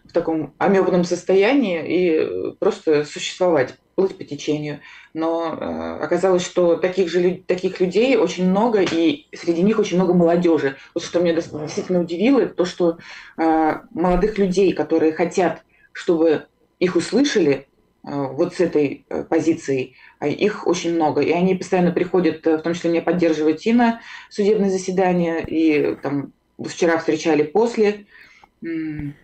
в 0.09 0.11
таком 0.11 0.55
амебном 0.57 1.03
состоянии 1.03 1.83
и 1.85 2.53
просто 2.59 3.05
существовать, 3.05 3.75
плыть 3.93 4.17
по 4.17 4.23
течению. 4.23 4.79
Но 5.13 5.53
э, 5.53 6.03
оказалось, 6.03 6.43
что 6.43 6.77
таких 6.77 7.09
же 7.09 7.43
таких 7.45 7.79
людей 7.79 8.17
очень 8.17 8.49
много, 8.49 8.81
и 8.81 9.27
среди 9.35 9.61
них 9.61 9.77
очень 9.77 9.97
много 9.97 10.15
молодежи. 10.15 10.77
Вот 10.95 11.03
что 11.03 11.19
меня 11.19 11.35
действительно 11.35 12.01
удивило, 12.01 12.47
то, 12.47 12.65
что 12.65 12.97
э, 13.37 13.73
молодых 13.91 14.39
людей, 14.39 14.73
которые 14.73 15.11
хотят, 15.11 15.63
чтобы 15.91 16.47
их 16.79 16.95
услышали, 16.95 17.67
э, 18.03 18.11
вот 18.11 18.55
с 18.55 18.59
этой 18.61 19.05
э, 19.09 19.23
позицией, 19.23 19.95
а 20.17 20.27
их 20.27 20.65
очень 20.65 20.95
много. 20.95 21.21
И 21.21 21.31
они 21.31 21.53
постоянно 21.53 21.91
приходят, 21.91 22.47
э, 22.47 22.57
в 22.57 22.61
том 22.63 22.73
числе 22.73 22.89
меня 22.89 23.03
поддерживать 23.03 23.67
и 23.67 23.73
на 23.73 24.01
судебные 24.31 24.71
заседания, 24.71 25.39
и 25.45 25.95
там 26.01 26.33
вчера 26.65 26.97
встречали 26.97 27.43
после. 27.43 28.07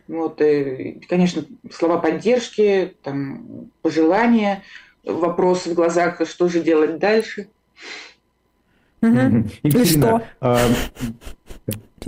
Вот, 0.08 0.42
и, 0.42 1.01
конечно, 1.10 1.46
слова 1.72 1.98
поддержки, 1.98 2.96
там, 3.04 3.70
пожелания, 3.82 4.63
вопросы 5.04 5.72
в 5.72 5.74
глазах, 5.74 6.22
что 6.27 6.48
же 6.48 6.62
делать 6.62 7.00
дальше. 7.00 7.50
И 9.01 9.86
что? 9.86 10.22
А, 10.39 10.60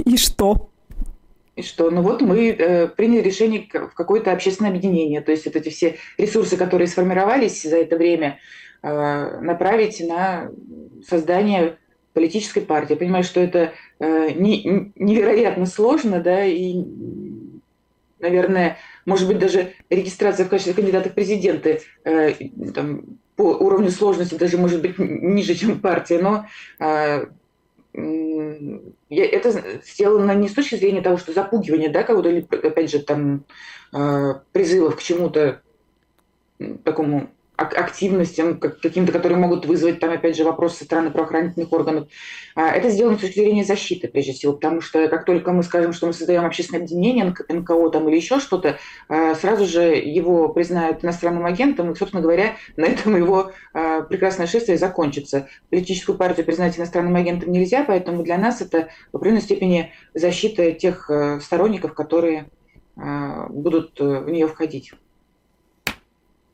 и 0.06 0.18
что? 0.18 0.70
И 1.56 1.64
что? 1.64 1.90
Ну 1.90 2.02
вот 2.02 2.22
мы 2.22 2.50
э, 2.50 2.88
приняли 2.88 3.22
решение 3.22 3.68
в 3.72 3.94
какое-то 3.96 4.32
общественное 4.32 4.70
объединение. 4.70 5.22
То 5.22 5.32
есть 5.32 5.46
вот 5.46 5.56
эти 5.56 5.70
все 5.70 5.98
ресурсы, 6.18 6.56
которые 6.56 6.88
сформировались 6.88 7.64
за 7.64 7.78
это 7.78 7.98
время, 7.98 8.38
э, 8.84 9.42
направить 9.42 10.00
на 10.08 10.52
создание 11.08 11.78
политической 12.18 12.62
партии. 12.62 12.94
Я 12.94 12.98
понимаю, 12.98 13.24
что 13.24 13.40
это 13.40 13.74
э, 14.00 14.32
не, 14.32 14.92
невероятно 14.96 15.68
сложно, 15.68 16.20
да, 16.20 16.44
и, 16.44 16.82
наверное, 18.20 18.78
может 19.06 19.28
быть, 19.28 19.38
даже 19.38 19.74
регистрация 19.92 20.48
в 20.48 20.50
качестве 20.50 20.74
кандидата 20.74 21.12
в 21.12 21.14
президенты 21.14 21.82
э, 22.06 22.34
там, 22.74 23.04
по 23.36 23.44
уровню 23.44 23.92
сложности 23.92 24.34
даже 24.34 24.58
может 24.58 24.82
быть 24.82 24.98
ниже, 24.98 25.54
чем 25.54 25.80
партия, 25.80 26.18
но 26.18 26.48
э, 26.80 27.28
это 29.12 29.80
сделано 29.86 30.32
не 30.32 30.50
с 30.50 30.54
точки 30.54 30.74
зрения 30.74 31.02
того, 31.02 31.18
что 31.18 31.34
запугивание, 31.34 31.90
да, 31.90 32.02
кого-то, 32.02 32.30
или, 32.30 32.48
опять 32.50 32.90
же, 32.90 33.00
там, 33.00 33.44
призывов 34.52 34.96
к 34.96 35.04
чему-то 35.04 35.62
такому 36.84 37.30
активностям 37.58 38.60
каким-то, 38.60 39.12
которые 39.12 39.40
могут 39.40 39.66
вызвать 39.66 40.00
там, 40.00 40.12
опять 40.12 40.38
же, 40.38 40.44
вопрос 40.44 40.78
со 40.78 40.86
стороны 40.86 41.10
правоохранительных 41.10 41.74
органов. 41.74 42.08
А, 42.56 42.70
это 42.70 42.90
сделано 42.90 43.18
с 43.18 43.22
точки 43.22 43.40
зрения 43.40 43.64
защиты, 43.64 44.08
прежде 44.08 44.34
всего, 44.34 44.54
потому 44.54 44.80
что 44.80 45.08
как 45.08 45.26
только 45.26 45.52
мы 45.52 45.64
скажем, 45.64 45.92
что 45.92 46.06
мы 46.06 46.14
создаем 46.14 46.46
общественное 46.46 46.82
объединение, 46.82 47.34
НКО 47.50 47.90
там 47.90 48.08
или 48.08 48.16
еще 48.16 48.40
что-то, 48.40 48.78
а, 49.10 49.34
сразу 49.34 49.66
же 49.66 49.82
его 49.96 50.50
признают 50.50 51.04
иностранным 51.04 51.46
агентом, 51.46 51.92
и, 51.92 51.96
собственно 51.96 52.22
говоря, 52.22 52.56
на 52.76 52.86
этом 52.86 53.18
его 53.18 53.52
а, 53.74 54.02
прекрасное 54.02 54.46
шествие 54.46 54.78
закончится. 54.78 55.48
Политическую 55.72 56.16
партию 56.16 56.46
признать 56.46 56.78
иностранным 56.78 57.16
агентом 57.16 57.52
нельзя, 57.52 57.84
поэтому 57.84 58.22
для 58.22 58.38
нас 58.38 58.62
это 58.62 58.90
в 59.12 59.18
определенной 59.18 59.42
степени 59.42 59.94
защита 60.14 60.72
тех 60.72 61.10
сторонников, 61.42 61.94
которые 61.94 62.50
будут 62.96 64.00
э, 64.00 64.22
в 64.22 64.30
нее 64.30 64.48
входить. 64.48 64.94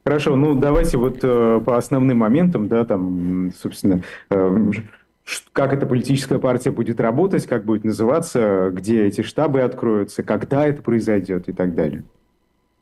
Хорошо, 0.03 0.35
ну 0.35 0.53
давайте 0.53 0.97
вот 0.97 1.19
э, 1.23 1.61
по 1.65 1.77
основным 1.77 2.17
моментам, 2.17 2.67
да, 2.67 2.83
там, 2.83 3.51
собственно, 3.57 4.03
э, 4.29 4.57
как 5.53 5.73
эта 5.73 5.85
политическая 5.85 6.39
партия 6.39 6.71
будет 6.71 6.99
работать, 6.99 7.47
как 7.47 7.63
будет 7.63 7.85
называться, 7.85 8.69
где 8.71 9.05
эти 9.05 9.21
штабы 9.21 9.61
откроются, 9.61 10.23
когда 10.23 10.67
это 10.67 10.81
произойдет 10.81 11.47
и 11.47 11.53
так 11.53 11.73
далее. 11.73 12.03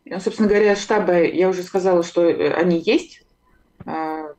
Ну, 0.06 0.20
собственно 0.20 0.50
говоря, 0.50 0.76
штабы, 0.76 1.32
я 1.34 1.48
уже 1.48 1.62
сказала, 1.62 2.04
что 2.04 2.24
э, 2.24 2.52
они 2.54 2.80
есть. 2.80 3.24
А, 3.86 4.34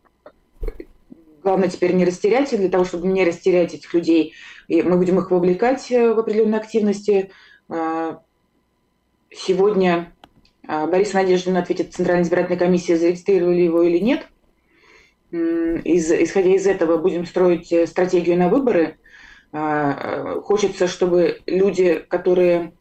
главное 1.43 1.69
теперь 1.69 1.95
не 1.95 2.05
растерять, 2.05 2.53
и 2.53 2.59
для 2.59 2.69
того, 2.69 2.85
чтобы 2.85 3.07
не 3.07 3.25
растерять 3.25 3.75
этих 3.75 3.95
людей, 3.95 4.35
и 4.69 4.83
мы 4.83 4.97
будем 4.97 5.19
их 5.19 5.31
вовлекать 5.31 5.91
э, 5.93 6.13
в 6.13 6.19
определенные 6.19 6.61
активности. 6.61 7.31
А, 7.69 8.21
сегодня 9.31 10.12
Борис 10.67 11.13
Надеждин 11.13 11.57
ответит 11.57 11.93
Центральная 11.93 12.25
избирательная 12.25 12.59
комиссия, 12.59 12.97
зарегистрировали 12.97 13.63
его 13.63 13.83
или 13.83 13.99
нет. 13.99 14.27
Из, 15.33 16.13
исходя 16.13 16.51
из 16.51 16.67
этого 16.67 16.99
будем 16.99 17.25
строить 17.25 17.73
э, 17.73 17.87
стратегию 17.87 18.37
на 18.37 18.51
выборы. 18.51 18.99
А, 19.51 20.41
хочется, 20.43 20.87
чтобы 20.87 21.41
люди, 21.47 22.05
которые 22.07 22.75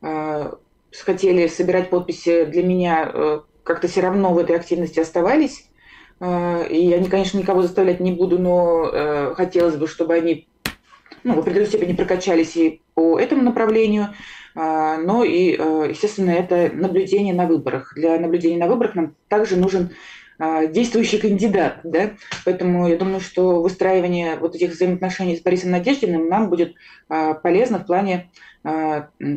а, 0.00 0.56
хотели 1.04 1.46
собирать 1.48 1.90
подписи 1.90 2.46
для 2.46 2.62
меня, 2.62 3.10
э, 3.12 3.40
как-то 3.62 3.88
все 3.88 4.00
равно 4.00 4.32
в 4.32 4.38
этой 4.38 4.56
активности 4.56 5.00
оставались. 5.00 5.68
И 6.20 6.24
я, 6.24 7.04
конечно, 7.04 7.38
никого 7.38 7.62
заставлять 7.62 8.00
не 8.00 8.10
буду, 8.10 8.40
но 8.40 8.90
э, 8.92 9.34
хотелось 9.36 9.76
бы, 9.76 9.86
чтобы 9.86 10.14
они 10.14 10.48
ну, 11.24 11.34
в 11.34 11.38
определенной 11.40 11.68
степени 11.68 11.94
прокачались 11.94 12.56
и 12.56 12.80
по 12.94 13.18
этому 13.18 13.42
направлению. 13.42 14.08
А, 14.54 14.96
но 14.98 15.22
и, 15.22 15.56
э, 15.56 15.86
естественно, 15.90 16.30
это 16.30 16.70
наблюдение 16.74 17.34
на 17.34 17.46
выборах. 17.46 17.92
Для 17.94 18.18
наблюдения 18.18 18.58
на 18.58 18.66
выборах 18.66 18.94
нам 18.94 19.14
также 19.28 19.56
нужен 19.56 19.90
а, 20.38 20.66
действующий 20.66 21.18
кандидат. 21.18 21.80
Да? 21.84 22.10
Поэтому 22.44 22.88
я 22.88 22.96
думаю, 22.96 23.20
что 23.20 23.62
выстраивание 23.62 24.36
вот 24.36 24.54
этих 24.54 24.70
взаимоотношений 24.70 25.36
с 25.36 25.42
Борисом 25.42 25.70
Надеждиным 25.70 26.28
нам 26.28 26.48
будет 26.50 26.74
а, 27.08 27.34
полезно 27.34 27.78
в 27.78 27.86
плане 27.86 28.30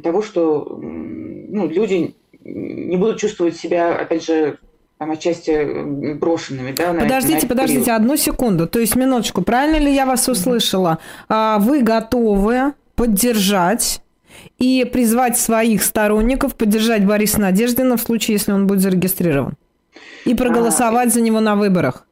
того, 0.03 0.23
что 0.23 0.79
ну, 0.81 1.69
люди 1.69 2.15
не 2.43 2.97
будут 2.97 3.19
чувствовать 3.19 3.55
себя, 3.55 3.95
опять 3.95 4.25
же, 4.25 4.57
там, 5.01 5.09
отчасти 5.09 6.13
брошенными. 6.13 6.73
Да, 6.73 6.93
подождите, 6.93 7.41
на 7.41 7.47
подождите, 7.47 7.85
период. 7.85 7.99
одну 7.99 8.17
секунду. 8.17 8.67
То 8.67 8.77
есть, 8.77 8.95
минуточку, 8.95 9.41
правильно 9.41 9.77
ли 9.83 9.91
я 9.91 10.05
вас 10.05 10.29
услышала? 10.29 10.99
Вы 11.27 11.81
готовы 11.81 12.73
поддержать 12.93 14.03
и 14.59 14.87
призвать 14.93 15.39
своих 15.39 15.81
сторонников 15.81 16.53
поддержать 16.53 17.03
Бориса 17.03 17.41
Надеждина 17.41 17.97
в 17.97 18.01
случае, 18.01 18.35
если 18.35 18.51
он 18.51 18.67
будет 18.67 18.81
зарегистрирован. 18.81 19.55
И 20.25 20.35
проголосовать 20.35 21.07
а, 21.07 21.11
за 21.13 21.21
него 21.21 21.39
на 21.39 21.55
выборах. 21.55 22.05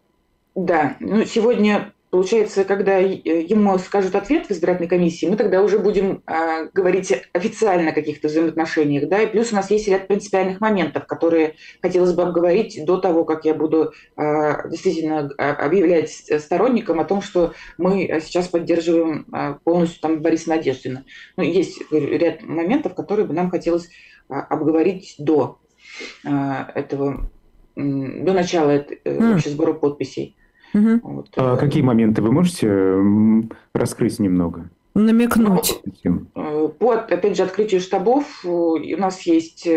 Да, 0.56 0.96
ну, 1.00 1.24
сегодня 1.26 1.92
Получается, 2.10 2.64
когда 2.64 2.98
ему 2.98 3.78
скажут 3.78 4.16
ответ 4.16 4.48
в 4.48 4.52
избирательной 4.52 4.90
комиссии, 4.90 5.28
мы 5.28 5.36
тогда 5.36 5.62
уже 5.62 5.78
будем 5.78 6.24
э, 6.26 6.68
говорить 6.74 7.14
официально 7.34 7.92
о 7.92 7.94
каких-то 7.94 8.30
взаимоотношениях. 8.30 9.08
Да? 9.08 9.22
И 9.22 9.28
плюс 9.28 9.52
у 9.52 9.56
нас 9.56 9.70
есть 9.70 9.88
ряд 9.88 10.08
принципиальных 10.08 10.60
моментов, 10.60 11.06
которые 11.06 11.54
хотелось 11.84 12.14
бы 12.14 12.24
обговорить 12.24 12.84
до 12.84 12.98
того, 12.98 13.26
как 13.26 13.46
я 13.46 13.54
буду 13.54 13.94
э, 14.18 14.70
действительно 14.70 15.30
объявлять 15.38 16.10
сторонникам 16.10 17.00
о 17.00 17.06
том, 17.06 17.22
что 17.22 17.54
мы 17.78 18.20
сейчас 18.24 18.48
поддерживаем 18.48 19.28
э, 19.32 19.56
полностью 19.64 20.02
там, 20.02 20.24
Бориса 20.24 20.50
Надеждина. 20.50 21.06
Ну, 21.38 21.44
есть 21.44 21.80
ряд 21.92 22.42
моментов, 22.42 22.96
которые 22.96 23.28
бы 23.28 23.36
нам 23.36 23.52
хотелось 23.52 23.86
э, 23.86 24.34
обговорить 24.34 25.14
до 25.20 25.60
э, 26.26 26.30
этого, 26.74 27.30
э, 27.76 27.82
до 27.82 28.34
начала 28.34 28.72
э, 28.72 28.86
mm. 29.06 29.48
сбора 29.48 29.74
подписей. 29.74 30.36
Угу. 30.74 31.00
Вот, 31.04 31.28
а 31.36 31.56
э, 31.56 31.58
какие 31.58 31.84
моменты 31.84 32.22
вы 32.22 32.32
можете 32.32 32.96
раскрыть 33.74 34.20
немного? 34.20 34.70
Намекнуть. 34.94 35.82
Ну, 36.04 36.26
э, 36.36 36.68
по, 36.78 36.94
опять 36.94 37.38
же, 37.38 37.44
открытию 37.44 37.82
штабов 37.82 38.44
э, 38.44 38.48
у 38.48 38.98
нас 38.98 39.22
есть 39.22 39.68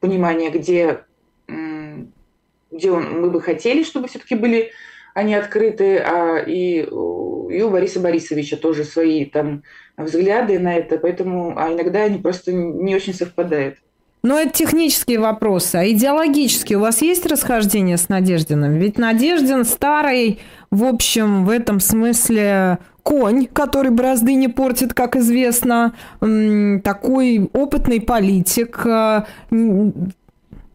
понимание, 0.00 0.50
где, 0.50 1.04
где 1.48 2.90
он, 2.90 3.20
мы 3.20 3.30
бы 3.30 3.40
хотели, 3.40 3.82
чтобы 3.82 4.08
все-таки 4.08 4.34
были 4.34 4.70
они 5.14 5.34
открыты, 5.34 5.98
а 5.98 6.38
и, 6.38 6.80
и 6.80 7.62
у 7.62 7.70
Бориса 7.70 8.00
Борисовича 8.00 8.56
тоже 8.56 8.84
свои 8.84 9.26
там 9.26 9.62
взгляды 9.96 10.58
на 10.58 10.74
это, 10.74 10.98
поэтому 10.98 11.56
а 11.56 11.72
иногда 11.72 12.04
они 12.04 12.18
просто 12.18 12.52
не 12.52 12.94
очень 12.96 13.14
совпадают. 13.14 13.76
Но 14.22 14.38
это 14.38 14.52
технические 14.52 15.18
вопросы. 15.18 15.76
А 15.76 15.88
идеологические 15.88 16.78
у 16.78 16.80
вас 16.80 17.02
есть 17.02 17.26
расхождение 17.26 17.96
с 17.96 18.08
Надеждиным? 18.08 18.74
Ведь 18.74 18.96
Надеждин 18.96 19.64
старый, 19.64 20.40
в 20.70 20.84
общем, 20.84 21.44
в 21.44 21.50
этом 21.50 21.80
смысле 21.80 22.78
конь, 23.02 23.46
который 23.52 23.90
бразды 23.90 24.34
не 24.34 24.46
портит, 24.46 24.94
как 24.94 25.16
известно, 25.16 25.94
такой 26.20 27.50
опытный 27.52 28.00
политик, 28.00 28.86
э, 28.86 29.24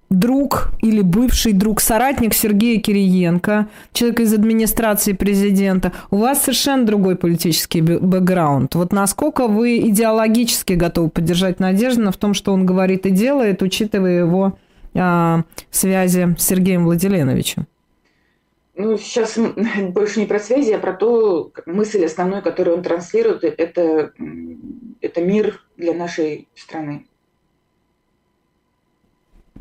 друг 0.10 0.70
или 0.82 1.02
бывший 1.02 1.54
друг, 1.54 1.82
соратник 1.82 2.34
Сергея 2.34 2.80
Кириенко, 2.80 3.68
человек 3.94 4.22
из 4.22 4.34
администрации 4.34 5.14
президента, 5.14 5.92
у 6.12 6.18
вас 6.18 6.42
совершенно 6.42 6.86
другой 6.86 7.16
политический 7.16 7.82
бэкграунд. 7.82 8.76
Вот 8.76 8.94
насколько 8.94 9.48
вы 9.48 9.78
идеологически 9.90 10.74
готовы 10.74 11.10
поддержать 11.10 11.60
Надеждина 11.60 12.12
в 12.12 12.18
том, 12.18 12.34
что 12.34 12.54
он 12.54 12.66
говорит 12.66 13.06
и 13.06 13.10
делает, 13.10 13.62
учитывая 13.62 14.20
его 14.20 14.58
а, 14.96 15.44
связи 15.72 16.36
с 16.38 16.44
Сергеем 16.44 16.86
Владиленовичем? 16.86 17.68
Ну, 18.76 18.98
сейчас 18.98 19.38
больше 19.90 20.20
не 20.20 20.26
про 20.26 20.40
связи, 20.40 20.72
а 20.72 20.80
про 20.80 20.94
то, 20.94 21.52
мысль 21.66 22.06
основной, 22.06 22.42
которую 22.42 22.78
он 22.78 22.84
транслирует, 22.84 23.44
это, 23.44 24.14
это 25.02 25.22
мир 25.22 25.62
для 25.76 25.94
нашей 25.94 26.48
страны. 26.56 27.06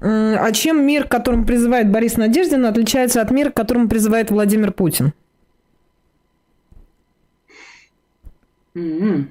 А 0.01 0.53
чем 0.53 0.87
мир, 0.87 1.05
к 1.05 1.11
которому 1.11 1.47
призывает 1.47 1.91
Борис 1.91 2.17
Надеждин, 2.17 2.67
отличается 2.67 3.23
от 3.23 3.31
мира, 3.31 3.51
к 3.51 3.55
которому 3.55 3.89
призывает 3.89 4.31
Владимир 4.31 4.73
Путин? 4.73 5.13
Mm-hmm. 8.75 9.29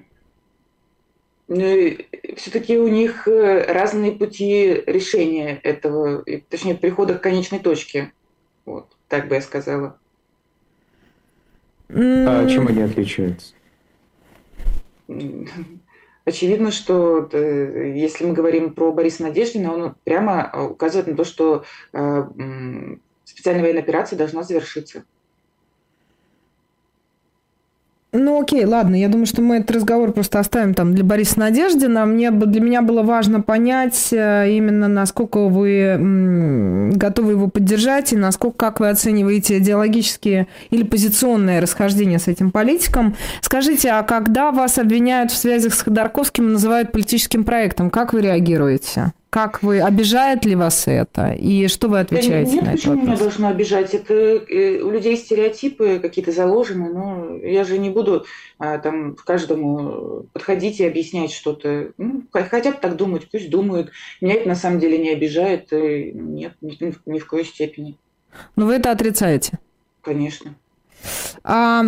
Все-таки 2.37 2.79
у 2.79 2.87
них 2.87 3.27
э, 3.27 3.71
разные 3.71 4.11
пути 4.11 4.81
решения 4.87 5.59
этого, 5.61 6.25
точнее, 6.49 6.73
прихода 6.73 7.13
к 7.13 7.21
конечной 7.21 7.59
точке. 7.59 8.11
Вот, 8.65 8.87
так 9.07 9.27
бы 9.27 9.35
я 9.35 9.41
сказала. 9.41 9.99
А 11.89 12.47
чем 12.49 12.67
они 12.67 12.81
отличаются? 12.81 13.53
Очевидно, 16.25 16.71
что 16.71 17.29
э, 17.31 17.93
если 17.95 18.25
мы 18.25 18.33
говорим 18.33 18.73
про 18.73 18.91
Бориса 18.91 19.21
Надеждина, 19.21 19.73
он 19.73 19.95
прямо 20.03 20.51
указывает 20.71 21.07
на 21.07 21.15
то, 21.15 21.23
что 21.23 21.65
э, 21.93 22.23
специальная 23.23 23.61
военная 23.61 23.83
операция 23.83 24.17
должна 24.17 24.41
завершиться. 24.41 25.03
Ну 28.17 28.41
окей, 28.41 28.65
ладно, 28.65 28.95
я 28.95 29.09
думаю, 29.09 29.25
что 29.25 29.41
мы 29.41 29.57
этот 29.57 29.75
разговор 29.75 30.11
просто 30.11 30.39
оставим 30.39 30.73
там 30.73 30.93
для 30.93 31.03
Бориса 31.03 31.39
Надеждина. 31.39 32.05
Мне, 32.05 32.31
для 32.31 32.61
меня 32.61 32.81
было 32.81 33.03
важно 33.03 33.41
понять 33.41 34.09
э, 34.11 34.51
именно, 34.51 34.87
насколько 34.87 35.47
вы 35.47 36.91
готовы 36.95 37.31
его 37.31 37.49
поддержать 37.49 38.13
и 38.13 38.17
насколько, 38.17 38.57
как 38.57 38.79
вы 38.79 38.89
оцениваете 38.89 39.57
идеологические 39.57 40.47
или 40.69 40.83
позиционные 40.83 41.59
расхождения 41.59 42.19
с 42.19 42.27
этим 42.27 42.51
политиком. 42.51 43.15
Скажите, 43.41 43.89
а 43.89 44.03
когда 44.03 44.51
вас 44.51 44.77
обвиняют 44.77 45.31
в 45.31 45.37
связях 45.37 45.73
с 45.73 45.81
Ходорковским 45.81 46.47
и 46.47 46.51
называют 46.51 46.91
политическим 46.91 47.43
проектом, 47.43 47.89
как 47.89 48.13
вы 48.13 48.21
реагируете? 48.21 49.13
Как 49.35 49.61
вы, 49.63 49.81
обижает 49.81 50.45
ли 50.45 50.55
вас 50.55 50.87
это? 50.87 51.33
И 51.33 51.67
что 51.67 51.89
вы 51.89 51.99
отвечаете 51.99 52.51
да 52.51 52.55
нет, 52.55 52.63
на 52.63 52.67
это 52.69 52.77
почему 52.77 53.01
меня 53.01 53.17
должно 53.17 53.49
обижать? 53.49 53.93
Это 53.93 54.13
э, 54.13 54.81
у 54.81 54.89
людей 54.89 55.17
стереотипы 55.17 55.99
какие-то 55.99 56.31
заложены, 56.31 56.87
но 56.87 57.35
я 57.45 57.65
же 57.65 57.77
не 57.77 57.89
буду 57.89 58.25
а, 58.59 58.77
там 58.77 59.17
каждому 59.25 60.25
подходить 60.31 60.79
и 60.79 60.85
объяснять 60.85 61.33
что-то. 61.33 61.91
Ну, 61.97 62.23
хотят 62.31 62.79
так 62.79 62.95
думать, 62.95 63.29
пусть 63.29 63.49
думают. 63.49 63.91
Меня 64.21 64.35
это 64.35 64.47
на 64.47 64.55
самом 64.55 64.79
деле 64.79 64.97
не 64.99 65.09
обижает. 65.09 65.67
Нет, 65.69 66.53
ни, 66.61 66.95
ни 67.05 67.19
в 67.19 67.27
коей 67.27 67.43
степени. 67.43 67.97
Но 68.55 68.67
вы 68.67 68.75
это 68.75 68.89
отрицаете? 68.89 69.59
Конечно. 70.01 70.55
А, 71.43 71.83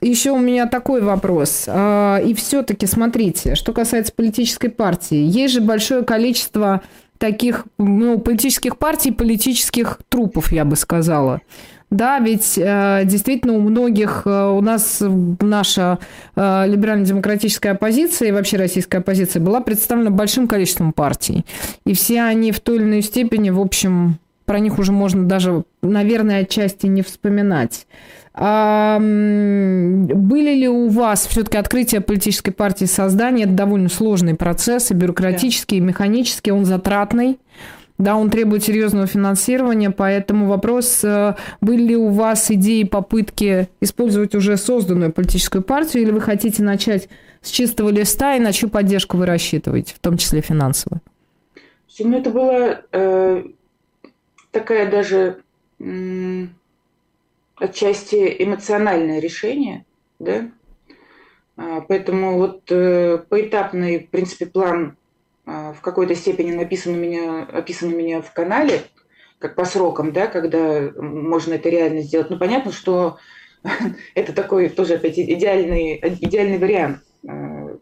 еще 0.00 0.30
у 0.30 0.38
меня 0.38 0.66
такой 0.66 1.02
вопрос. 1.02 1.64
А, 1.66 2.18
и 2.18 2.34
все-таки, 2.34 2.86
смотрите, 2.86 3.54
что 3.54 3.72
касается 3.72 4.12
политической 4.12 4.68
партии. 4.68 5.18
Есть 5.18 5.54
же 5.54 5.60
большое 5.60 6.02
количество 6.04 6.82
таких 7.18 7.66
ну, 7.78 8.18
политических 8.18 8.78
партий, 8.78 9.10
политических 9.10 9.98
трупов, 10.08 10.52
я 10.52 10.64
бы 10.64 10.76
сказала. 10.76 11.40
Да, 11.90 12.18
ведь 12.18 12.58
э, 12.58 13.02
действительно 13.06 13.54
у 13.54 13.60
многих, 13.60 14.22
э, 14.26 14.48
у 14.50 14.60
нас 14.60 15.02
наша 15.40 15.98
э, 16.36 16.64
либерально-демократическая 16.66 17.70
оппозиция 17.70 18.28
и 18.28 18.32
вообще 18.32 18.58
российская 18.58 18.98
оппозиция 18.98 19.40
была 19.40 19.62
представлена 19.62 20.10
большим 20.10 20.48
количеством 20.48 20.92
партий. 20.92 21.46
И 21.86 21.94
все 21.94 22.22
они 22.22 22.52
в 22.52 22.60
той 22.60 22.76
или 22.76 22.84
иной 22.84 23.02
степени, 23.02 23.48
в 23.48 23.58
общем, 23.58 24.18
про 24.44 24.58
них 24.58 24.78
уже 24.78 24.92
можно 24.92 25.24
даже, 25.24 25.64
наверное, 25.82 26.42
отчасти 26.42 26.86
не 26.86 27.00
вспоминать. 27.00 27.86
А, 28.40 28.98
были 29.00 30.54
ли 30.54 30.68
у 30.68 30.88
вас 30.88 31.26
все-таки 31.26 31.56
открытие 31.56 32.00
политической 32.00 32.52
партии 32.52 32.84
создания? 32.84 33.44
Это 33.44 33.52
довольно 33.52 33.88
сложный 33.88 34.36
процесс, 34.36 34.92
и 34.92 34.94
бюрократический, 34.94 35.78
и 35.78 35.80
механический, 35.80 36.52
он 36.52 36.64
затратный. 36.64 37.40
Да, 37.98 38.14
он 38.14 38.30
требует 38.30 38.62
серьезного 38.62 39.08
финансирования, 39.08 39.90
поэтому 39.90 40.46
вопрос, 40.46 41.00
э, 41.02 41.34
были 41.60 41.82
ли 41.82 41.96
у 41.96 42.10
вас 42.10 42.48
идеи, 42.48 42.84
попытки 42.84 43.68
использовать 43.80 44.36
уже 44.36 44.56
созданную 44.56 45.12
политическую 45.12 45.62
партию, 45.62 46.04
или 46.04 46.12
вы 46.12 46.20
хотите 46.20 46.62
начать 46.62 47.08
с 47.42 47.50
чистого 47.50 47.88
листа, 47.88 48.36
и 48.36 48.38
на 48.38 48.52
чью 48.52 48.68
поддержку 48.68 49.16
вы 49.16 49.26
рассчитываете, 49.26 49.94
в 49.96 49.98
том 49.98 50.16
числе 50.16 50.42
финансовую? 50.42 51.00
Ну, 51.98 52.16
это 52.16 52.30
была 52.30 52.82
э, 52.92 53.42
такая 54.52 54.88
даже 54.88 55.38
отчасти 57.60 58.36
эмоциональное 58.38 59.20
решение, 59.20 59.84
да, 60.18 60.50
а, 61.58 61.80
Поэтому 61.80 62.38
вот 62.38 62.70
э, 62.70 63.18
поэтапный, 63.28 63.98
в 63.98 64.10
принципе, 64.10 64.46
план 64.46 64.96
а, 65.44 65.72
в 65.72 65.80
какой-то 65.80 66.14
степени 66.14 66.52
написан 66.52 66.94
у 66.94 66.96
меня, 66.96 67.42
описан 67.42 67.92
у 67.92 67.96
меня 67.96 68.22
в 68.22 68.32
канале, 68.32 68.82
как 69.40 69.56
по 69.56 69.64
срокам, 69.64 70.12
да, 70.12 70.28
когда 70.28 70.92
можно 70.96 71.54
это 71.54 71.68
реально 71.68 72.02
сделать. 72.02 72.30
Ну, 72.30 72.38
понятно, 72.38 72.70
что 72.70 73.18
это 74.14 74.32
такой 74.32 74.68
тоже 74.68 74.94
опять 74.94 75.18
идеальный, 75.18 75.98
идеальный 76.20 76.58
вариант. 76.58 77.00
А, 77.28 77.76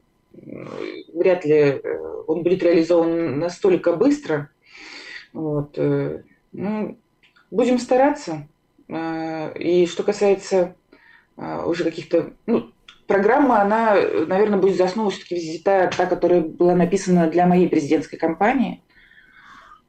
вряд 1.12 1.44
ли 1.44 1.54
э, 1.54 1.80
он 2.26 2.42
будет 2.42 2.62
реализован 2.62 3.38
настолько 3.38 3.92
быстро. 3.92 4.48
Вот. 5.34 5.76
Э, 5.76 6.22
ну, 6.52 6.96
будем 7.50 7.78
стараться. 7.78 8.48
И 8.88 9.86
что 9.90 10.02
касается 10.02 10.76
а, 11.36 11.66
уже 11.66 11.84
каких-то... 11.84 12.32
Ну, 12.46 12.70
программа, 13.06 13.60
она, 13.60 13.94
наверное, 14.26 14.58
будет 14.58 14.76
за 14.76 14.84
основу 14.84 15.10
все-таки 15.10 15.36
взята 15.36 15.90
та, 15.96 16.06
которая 16.06 16.40
была 16.40 16.74
написана 16.74 17.28
для 17.28 17.46
моей 17.46 17.68
президентской 17.68 18.16
кампании. 18.16 18.82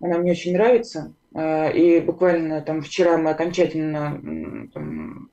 Она 0.02 0.18
мне 0.18 0.32
очень 0.32 0.54
нравится. 0.54 1.14
А, 1.34 1.70
и 1.70 2.00
буквально 2.00 2.62
там 2.62 2.82
вчера 2.82 3.18
мы 3.18 3.32
окончательно 3.32 4.70
там, 4.74 5.30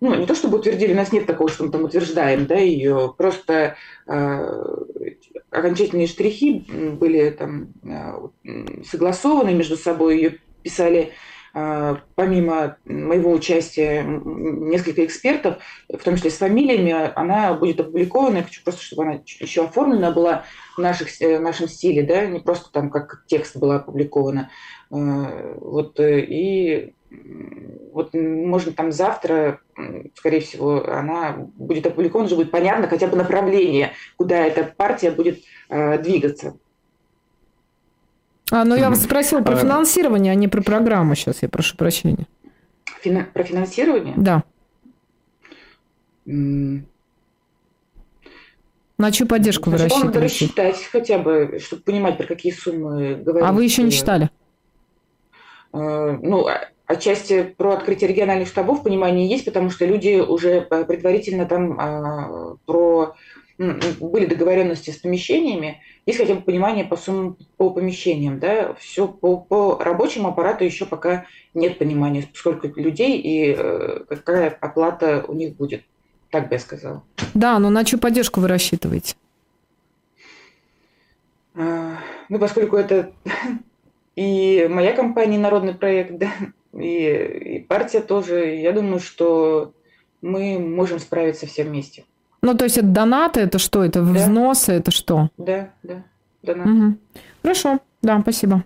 ну, 0.00 0.14
не 0.14 0.26
то 0.26 0.34
чтобы 0.34 0.58
утвердили, 0.58 0.92
у 0.92 0.96
нас 0.96 1.12
нет 1.12 1.26
такого, 1.26 1.48
что 1.48 1.64
мы 1.64 1.70
там 1.70 1.84
утверждаем, 1.84 2.46
да, 2.46 2.56
ее, 2.56 3.14
просто 3.16 3.76
э, 4.06 4.74
окончательные 5.50 6.06
штрихи 6.06 6.64
были 7.00 7.30
там 7.30 7.68
э, 7.82 8.82
согласованы 8.84 9.54
между 9.54 9.76
собой, 9.76 10.16
ее 10.16 10.38
писали 10.62 11.12
помимо 11.52 12.76
моего 12.86 13.30
участия 13.30 14.02
несколько 14.02 15.04
экспертов, 15.04 15.58
в 15.88 16.02
том 16.02 16.16
числе 16.16 16.30
с 16.30 16.38
фамилиями, 16.38 17.12
она 17.14 17.52
будет 17.54 17.80
опубликована. 17.80 18.38
Я 18.38 18.42
хочу 18.44 18.62
просто, 18.64 18.82
чтобы 18.82 19.02
она 19.02 19.20
еще 19.24 19.64
оформлена 19.64 20.12
была 20.12 20.44
в, 20.76 20.80
наших, 20.80 21.08
э, 21.20 21.38
в 21.38 21.42
нашем 21.42 21.68
стиле, 21.68 22.02
да, 22.02 22.24
не 22.26 22.40
просто 22.40 22.72
там 22.72 22.90
как 22.90 23.24
текст 23.26 23.56
была 23.56 23.76
опубликована. 23.76 24.50
А, 24.90 25.56
вот, 25.60 26.00
э, 26.00 26.20
и 26.20 26.94
вот 27.92 28.14
можно 28.14 28.72
там 28.72 28.90
завтра, 28.90 29.60
скорее 30.14 30.40
всего, 30.40 30.88
она 30.88 31.32
будет 31.56 31.86
опубликована, 31.86 32.26
уже 32.26 32.36
будет 32.36 32.50
понятно 32.50 32.88
хотя 32.88 33.06
бы 33.06 33.16
направление, 33.16 33.92
куда 34.16 34.38
эта 34.38 34.64
партия 34.64 35.10
будет 35.10 35.40
э, 35.68 35.98
двигаться. 35.98 36.58
А, 38.50 38.64
ну 38.64 38.74
я 38.76 38.90
вас 38.90 39.02
спросила 39.02 39.40
про 39.40 39.54
а, 39.54 39.56
финансирование, 39.56 40.32
а 40.32 40.34
не 40.34 40.48
про 40.48 40.62
программу 40.62 41.14
сейчас, 41.14 41.42
я 41.42 41.48
прошу 41.48 41.76
прощения. 41.76 42.26
Фина... 43.02 43.26
Про 43.32 43.44
финансирование? 43.44 44.14
Да. 44.16 44.44
Mm. 46.26 46.82
На 48.98 49.10
чью 49.10 49.26
поддержку 49.26 49.70
Значит, 49.70 49.80
вы 49.80 49.88
рассчитываете? 49.88 50.06
Надо 50.06 50.20
рассчитать 50.20 50.88
хотя 50.92 51.18
бы, 51.18 51.58
чтобы 51.60 51.82
понимать, 51.82 52.18
про 52.18 52.26
какие 52.26 52.52
суммы 52.52 53.16
говорить. 53.16 53.48
А 53.48 53.52
вы 53.52 53.64
еще 53.64 53.82
не 53.82 53.90
считали? 53.90 54.30
Uh, 55.72 56.18
ну, 56.22 56.46
а, 56.46 56.68
отчасти 56.86 57.42
про 57.42 57.72
открытие 57.72 58.10
региональных 58.10 58.48
штабов 58.48 58.82
понимание 58.82 59.28
есть, 59.28 59.44
потому 59.44 59.70
что 59.70 59.86
люди 59.86 60.20
уже 60.20 60.60
предварительно 60.60 61.46
там 61.46 61.80
а, 61.80 62.56
про 62.66 63.16
были 63.58 64.26
договоренности 64.26 64.90
с 64.90 64.96
помещениями, 64.96 65.80
есть 66.06 66.18
хотя 66.18 66.34
бы 66.34 66.40
понимание 66.42 66.84
по 66.84 66.96
суммам 66.96 67.36
по 67.56 67.70
помещениям, 67.70 68.38
да, 68.38 68.74
все 68.74 69.06
по, 69.06 69.36
по 69.38 69.78
рабочему 69.78 70.28
аппарату 70.28 70.64
еще 70.64 70.86
пока 70.86 71.26
нет 71.54 71.78
понимания, 71.78 72.28
сколько 72.34 72.68
людей 72.68 73.18
и 73.18 73.54
э, 73.56 74.04
какая 74.08 74.50
оплата 74.50 75.24
у 75.28 75.34
них 75.34 75.56
будет, 75.56 75.84
так 76.30 76.48
бы 76.48 76.54
я 76.54 76.58
сказала. 76.58 77.04
Да, 77.34 77.58
но 77.58 77.70
на 77.70 77.84
чью 77.84 77.98
поддержку 77.98 78.40
вы 78.40 78.48
рассчитываете? 78.48 79.14
А, 81.54 81.98
ну, 82.28 82.38
поскольку 82.38 82.76
это 82.76 83.12
и 84.16 84.66
моя 84.68 84.94
компания, 84.94 85.38
народный 85.38 85.74
проект, 85.74 86.18
да, 86.18 86.32
и, 86.72 87.56
и 87.56 87.58
партия 87.60 88.00
тоже, 88.00 88.56
я 88.56 88.72
думаю, 88.72 88.98
что 88.98 89.74
мы 90.22 90.58
можем 90.58 90.98
справиться 90.98 91.46
все 91.46 91.64
вместе. 91.64 92.04
Ну, 92.42 92.56
то 92.56 92.64
есть 92.64 92.76
это 92.76 92.88
донаты, 92.88 93.40
это 93.40 93.58
что? 93.58 93.84
Это 93.84 94.02
взносы, 94.02 94.72
да. 94.72 94.74
это 94.74 94.90
что? 94.90 95.28
Да, 95.38 95.70
да, 95.82 96.02
донаты. 96.42 96.70
Угу. 96.70 96.96
Хорошо, 97.42 97.78
да, 98.02 98.20
спасибо. 98.20 98.64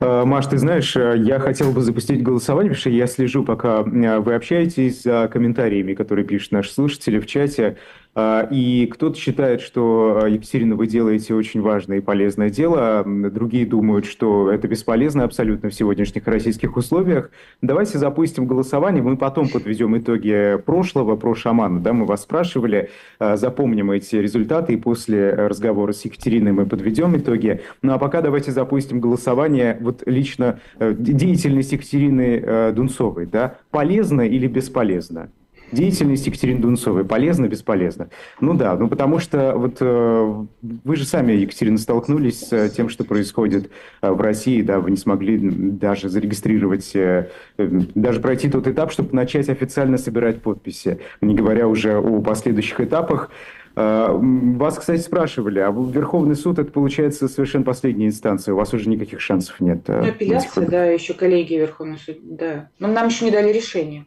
А, 0.00 0.24
Маш, 0.24 0.46
ты 0.46 0.58
знаешь, 0.58 0.94
э, 0.96 1.14
я 1.18 1.38
хотел 1.38 1.72
бы 1.72 1.80
запустить 1.80 2.22
голосование, 2.22 2.70
потому 2.70 2.80
что 2.80 2.90
я 2.90 3.06
слежу, 3.06 3.42
пока 3.42 3.80
э, 3.80 4.18
вы 4.18 4.34
общаетесь 4.34 5.02
за 5.02 5.28
комментариями, 5.32 5.94
которые 5.94 6.26
пишут 6.26 6.52
наши 6.52 6.72
слушатели 6.72 7.18
в 7.18 7.26
чате. 7.26 7.78
А, 8.14 8.46
и 8.48 8.86
кто-то 8.86 9.18
считает, 9.18 9.60
что, 9.60 10.20
а, 10.22 10.28
Екатерина, 10.28 10.76
вы 10.76 10.86
делаете 10.86 11.34
очень 11.34 11.60
важное 11.60 11.98
и 11.98 12.00
полезное 12.00 12.48
дело, 12.48 13.02
другие 13.04 13.66
думают, 13.66 14.06
что 14.06 14.50
это 14.50 14.68
бесполезно 14.68 15.24
абсолютно 15.24 15.68
в 15.68 15.74
сегодняшних 15.74 16.26
российских 16.26 16.76
условиях. 16.76 17.30
Давайте 17.60 17.98
запустим 17.98 18.46
голосование, 18.46 19.02
мы 19.02 19.16
потом 19.16 19.48
подведем 19.48 19.98
итоги 19.98 20.58
прошлого, 20.64 21.16
про 21.16 21.34
шамана. 21.34 21.80
Да, 21.80 21.92
мы 21.92 22.06
вас 22.06 22.22
спрашивали, 22.22 22.90
а, 23.18 23.36
запомним 23.36 23.90
эти 23.90 24.16
результаты, 24.16 24.74
и 24.74 24.76
после 24.76 25.30
разговора 25.34 25.92
с 25.92 26.04
Екатериной 26.04 26.52
мы 26.52 26.66
подведем 26.66 27.16
итоги. 27.16 27.62
Ну 27.82 27.92
а 27.92 27.98
пока 27.98 28.20
давайте 28.22 28.52
запустим 28.52 29.00
голосование. 29.00 29.76
Вот 29.80 30.02
лично 30.06 30.60
э, 30.78 30.94
деятельность 30.96 31.72
Екатерины 31.72 32.40
э, 32.44 32.72
Дунцовой, 32.72 33.26
да, 33.26 33.56
полезна 33.70 34.22
или 34.22 34.46
бесполезна? 34.46 35.30
Деятельность 35.72 36.26
Екатерины 36.26 36.60
Дунцовой 36.60 37.04
полезна, 37.04 37.46
бесполезна? 37.46 38.08
Ну 38.40 38.54
да, 38.54 38.76
ну 38.76 38.88
потому 38.88 39.18
что 39.18 39.54
вот 39.56 39.78
э, 39.80 40.44
вы 40.62 40.96
же 40.96 41.04
сами, 41.04 41.32
Екатерина, 41.32 41.78
столкнулись 41.78 42.40
с 42.48 42.70
тем, 42.70 42.88
что 42.88 43.04
происходит 43.04 43.70
э, 44.02 44.10
в 44.10 44.20
России, 44.20 44.62
да, 44.62 44.80
вы 44.80 44.90
не 44.90 44.96
смогли 44.96 45.38
даже 45.38 46.08
зарегистрировать, 46.08 46.94
э, 46.94 47.28
даже 47.58 48.20
пройти 48.20 48.50
тот 48.50 48.66
этап, 48.66 48.92
чтобы 48.92 49.14
начать 49.14 49.48
официально 49.48 49.98
собирать 49.98 50.42
подписи, 50.42 50.98
не 51.20 51.34
говоря 51.34 51.68
уже 51.68 51.96
о 51.96 52.20
последующих 52.20 52.80
этапах. 52.80 53.30
Вас, 53.76 54.78
кстати, 54.78 55.00
спрашивали, 55.00 55.58
а 55.58 55.72
Верховный 55.72 56.36
суд, 56.36 56.60
это 56.60 56.70
получается 56.70 57.26
совершенно 57.26 57.64
последняя 57.64 58.06
инстанция, 58.06 58.54
у 58.54 58.56
вас 58.56 58.72
уже 58.72 58.88
никаких 58.88 59.20
шансов 59.20 59.58
нет? 59.58 59.90
Апелляция, 59.90 60.68
да, 60.68 60.84
еще 60.84 61.12
коллеги 61.12 61.54
Верховный 61.54 61.98
суд, 61.98 62.18
да. 62.22 62.70
Но 62.78 62.86
нам 62.86 63.08
еще 63.08 63.24
не 63.24 63.32
дали 63.32 63.52
решение. 63.52 64.06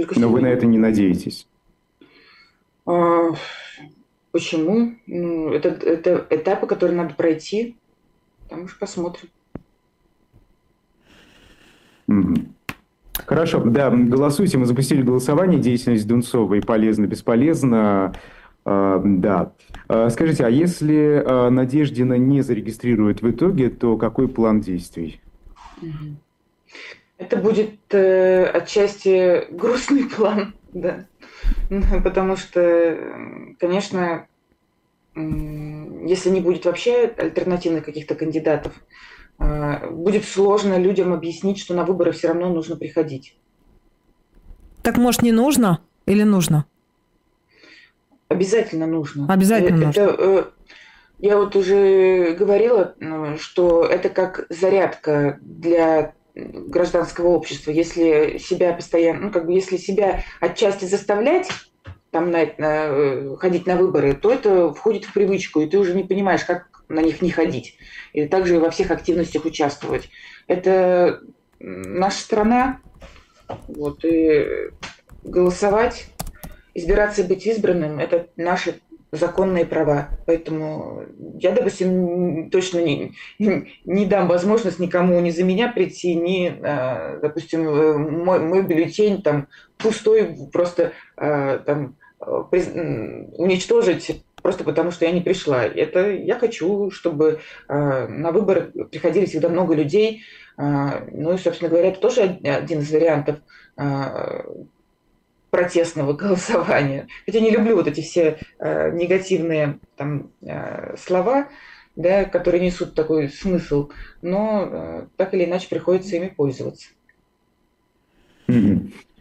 Только 0.00 0.18
Но 0.18 0.30
вы 0.30 0.40
на 0.40 0.46
это 0.46 0.64
не 0.64 0.78
надеетесь? 0.78 1.46
А, 2.86 3.32
почему? 4.32 4.94
Ну, 5.06 5.52
это, 5.52 5.68
это 5.68 6.26
этапы, 6.30 6.66
которые 6.66 6.96
надо 6.96 7.14
пройти. 7.14 7.76
Там 8.48 8.64
уж 8.64 8.78
посмотрим. 8.78 9.28
Хорошо, 13.26 13.62
да, 13.62 13.90
голосуйте. 13.90 14.56
Мы 14.56 14.64
запустили 14.64 15.02
голосование. 15.02 15.60
Деятельность 15.60 16.08
Дунцовой 16.08 16.62
полезно, 16.62 17.06
бесполезно. 17.06 18.14
Uh, 18.64 19.00
да. 19.04 19.52
Uh, 19.88 20.10
скажите, 20.10 20.44
а 20.44 20.50
если 20.50 21.24
uh, 21.24 21.48
Надеждина 21.48 22.14
не 22.14 22.42
зарегистрирует 22.42 23.22
в 23.22 23.30
итоге, 23.30 23.70
то 23.70 23.96
какой 23.96 24.28
план 24.28 24.60
действий? 24.60 25.20
Это 27.20 27.36
будет 27.36 27.78
э, 27.90 28.46
отчасти 28.46 29.44
грустный 29.50 30.08
план, 30.08 30.54
да. 30.72 31.04
Потому 32.02 32.36
что, 32.36 32.98
конечно, 33.58 34.26
если 35.14 36.30
не 36.30 36.40
будет 36.40 36.64
вообще 36.64 37.12
альтернативных 37.18 37.84
каких-то 37.84 38.14
кандидатов, 38.14 38.72
э, 39.38 39.90
будет 39.90 40.24
сложно 40.24 40.78
людям 40.78 41.12
объяснить, 41.12 41.58
что 41.58 41.74
на 41.74 41.84
выборы 41.84 42.12
все 42.12 42.28
равно 42.28 42.48
нужно 42.48 42.76
приходить. 42.76 43.36
Так 44.82 44.96
может 44.96 45.20
не 45.20 45.32
нужно 45.32 45.80
или 46.06 46.22
нужно? 46.22 46.64
Обязательно 48.28 48.86
нужно. 48.86 49.30
Обязательно 49.30 49.90
это, 49.90 50.06
нужно. 50.06 50.16
Э, 50.18 50.44
я 51.18 51.36
вот 51.36 51.54
уже 51.54 52.32
говорила, 52.32 52.94
что 53.38 53.84
это 53.84 54.08
как 54.08 54.46
зарядка 54.48 55.38
для 55.42 56.14
гражданского 56.34 57.28
общества, 57.28 57.70
если 57.70 58.38
себя 58.38 58.72
постоянно, 58.72 59.26
ну, 59.26 59.30
как 59.30 59.46
бы, 59.46 59.52
если 59.52 59.76
себя 59.76 60.24
отчасти 60.40 60.84
заставлять 60.84 61.48
там 62.10 62.30
на, 62.30 62.44
на, 62.58 62.86
э, 62.86 63.36
ходить 63.38 63.66
на 63.66 63.76
выборы, 63.76 64.14
то 64.14 64.32
это 64.32 64.72
входит 64.72 65.04
в 65.04 65.12
привычку, 65.12 65.60
и 65.60 65.66
ты 65.66 65.78
уже 65.78 65.94
не 65.94 66.04
понимаешь, 66.04 66.44
как 66.44 66.68
на 66.88 67.00
них 67.00 67.22
не 67.22 67.30
ходить. 67.30 67.76
И 68.12 68.26
также 68.26 68.58
во 68.58 68.70
всех 68.70 68.90
активностях 68.90 69.44
участвовать. 69.44 70.10
Это 70.48 71.20
наша 71.60 72.20
страна, 72.20 72.80
вот, 73.68 74.04
и 74.04 74.70
голосовать, 75.22 76.06
избираться 76.74 77.22
и 77.22 77.26
быть 77.26 77.46
избранным– 77.46 77.98
это 78.00 78.28
наши 78.36 78.80
законные 79.12 79.66
права. 79.66 80.08
Поэтому 80.26 81.04
я, 81.38 81.52
допустим, 81.52 82.50
точно 82.50 82.80
не, 82.80 83.14
не 83.38 84.06
дам 84.06 84.28
возможность 84.28 84.78
никому 84.78 85.18
ни 85.20 85.30
за 85.30 85.44
меня 85.44 85.68
прийти, 85.68 86.14
ни, 86.14 86.60
а, 86.62 87.18
допустим, 87.20 87.68
э, 87.68 87.98
мой, 87.98 88.38
мой 88.38 88.62
бюллетень 88.62 89.22
там 89.22 89.48
пустой 89.78 90.36
просто 90.52 90.92
а, 91.16 91.58
там 91.58 91.96
уничтожить 92.20 94.22
просто 94.42 94.62
потому, 94.62 94.90
что 94.90 95.06
я 95.06 95.10
не 95.10 95.22
пришла. 95.22 95.64
Это 95.64 96.10
я 96.10 96.38
хочу, 96.38 96.90
чтобы 96.90 97.40
а, 97.66 98.06
на 98.06 98.30
выборы 98.30 98.70
приходили 98.90 99.26
всегда 99.26 99.48
много 99.48 99.74
людей. 99.74 100.22
Ну 100.56 101.32
и, 101.32 101.38
собственно 101.38 101.70
говоря, 101.70 101.88
это 101.88 102.00
тоже 102.00 102.38
один 102.44 102.80
из 102.80 102.92
вариантов 102.92 103.38
протестного 105.50 106.12
голосования. 106.14 107.08
Хотя 107.26 107.40
не 107.40 107.50
люблю 107.50 107.76
вот 107.76 107.86
эти 107.86 108.00
все 108.00 108.38
э, 108.58 108.90
негативные 108.92 109.78
там, 109.96 110.30
э, 110.42 110.96
слова, 110.96 111.48
да, 111.96 112.24
которые 112.24 112.64
несут 112.64 112.94
такой 112.94 113.28
смысл, 113.28 113.90
но 114.22 114.68
э, 114.70 115.06
так 115.16 115.34
или 115.34 115.44
иначе 115.44 115.68
приходится 115.68 116.16
ими 116.16 116.28
пользоваться. 116.28 116.88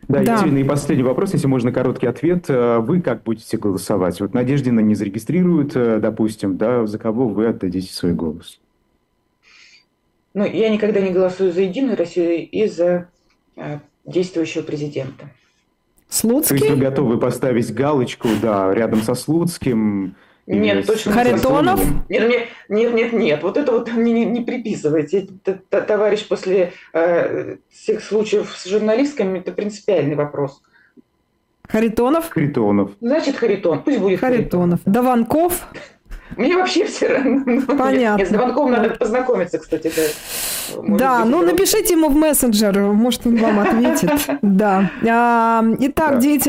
Да, 0.09 0.23
да. 0.23 0.33
Екатерина, 0.33 0.57
и 0.57 0.63
последний 0.63 1.03
вопрос, 1.03 1.33
если 1.33 1.45
можно 1.45 1.71
короткий 1.71 2.07
ответ. 2.07 2.49
Э, 2.49 2.79
вы 2.79 2.99
как 2.99 3.21
будете 3.21 3.57
голосовать? 3.57 4.19
Вот 4.19 4.33
Надеждина 4.33 4.79
не 4.79 4.95
зарегистрирует, 4.95 5.75
э, 5.75 5.99
допустим, 5.99 6.57
да, 6.57 6.87
за 6.87 6.97
кого 6.97 7.27
вы 7.27 7.45
отдадите 7.45 7.93
свой 7.93 8.13
голос? 8.13 8.59
Ну, 10.33 10.45
я 10.45 10.69
никогда 10.69 10.99
не 10.99 11.11
голосую 11.11 11.53
за 11.53 11.61
Единую 11.61 11.95
Россию 11.95 12.49
и 12.49 12.67
за 12.67 13.09
э, 13.55 13.79
действующего 14.03 14.63
президента. 14.63 15.29
Слуцкий? 16.09 16.57
То 16.57 16.65
есть 16.65 16.75
вы 16.75 16.81
готовы 16.81 17.17
поставить 17.19 17.73
галочку, 17.73 18.27
да, 18.41 18.73
рядом 18.73 19.01
со 19.03 19.13
Слуцким? 19.13 20.15
Нет, 20.47 20.87
точно. 20.87 21.11
Харитонов? 21.11 21.79
Нет, 22.09 22.27
нет, 22.27 22.47
нет, 22.69 22.93
нет, 22.93 23.13
нет. 23.13 23.43
Вот 23.43 23.55
это 23.55 23.71
вот 23.71 23.91
не, 23.93 24.25
не 24.25 24.41
приписывайте. 24.41 25.27
Товарищ 25.69 26.27
после 26.27 26.73
э, 26.91 27.57
всех 27.69 28.03
случаев 28.03 28.55
с 28.57 28.67
журналистками, 28.67 29.39
это 29.39 29.51
принципиальный 29.51 30.15
вопрос. 30.15 30.63
Харитонов? 31.67 32.29
Харитонов. 32.29 32.91
Значит, 32.99 33.37
Харитон. 33.37 33.83
Пусть 33.83 33.99
будет 33.99 34.19
Харитонов. 34.19 34.79
Харитонов. 34.79 34.79
Даванков? 34.85 35.67
Мне 36.35 36.57
вообще 36.57 36.85
все 36.85 37.09
равно. 37.09 37.61
Понятно. 37.77 38.25
С 38.25 38.29
Даванковым 38.29 38.71
надо 38.71 38.89
познакомиться, 38.91 39.59
кстати. 39.59 39.91
Да. 39.95 40.01
Может 40.77 40.97
да, 40.97 41.25
ну 41.25 41.41
напишите 41.43 41.93
ему 41.93 42.09
в 42.09 42.15
мессенджер, 42.15 42.79
может 42.79 43.25
он 43.25 43.37
вам 43.37 43.59
ответит. 43.59 44.11
Да. 44.41 44.89
А, 45.07 45.63
итак, 45.79 46.19
деятельность 46.19 46.47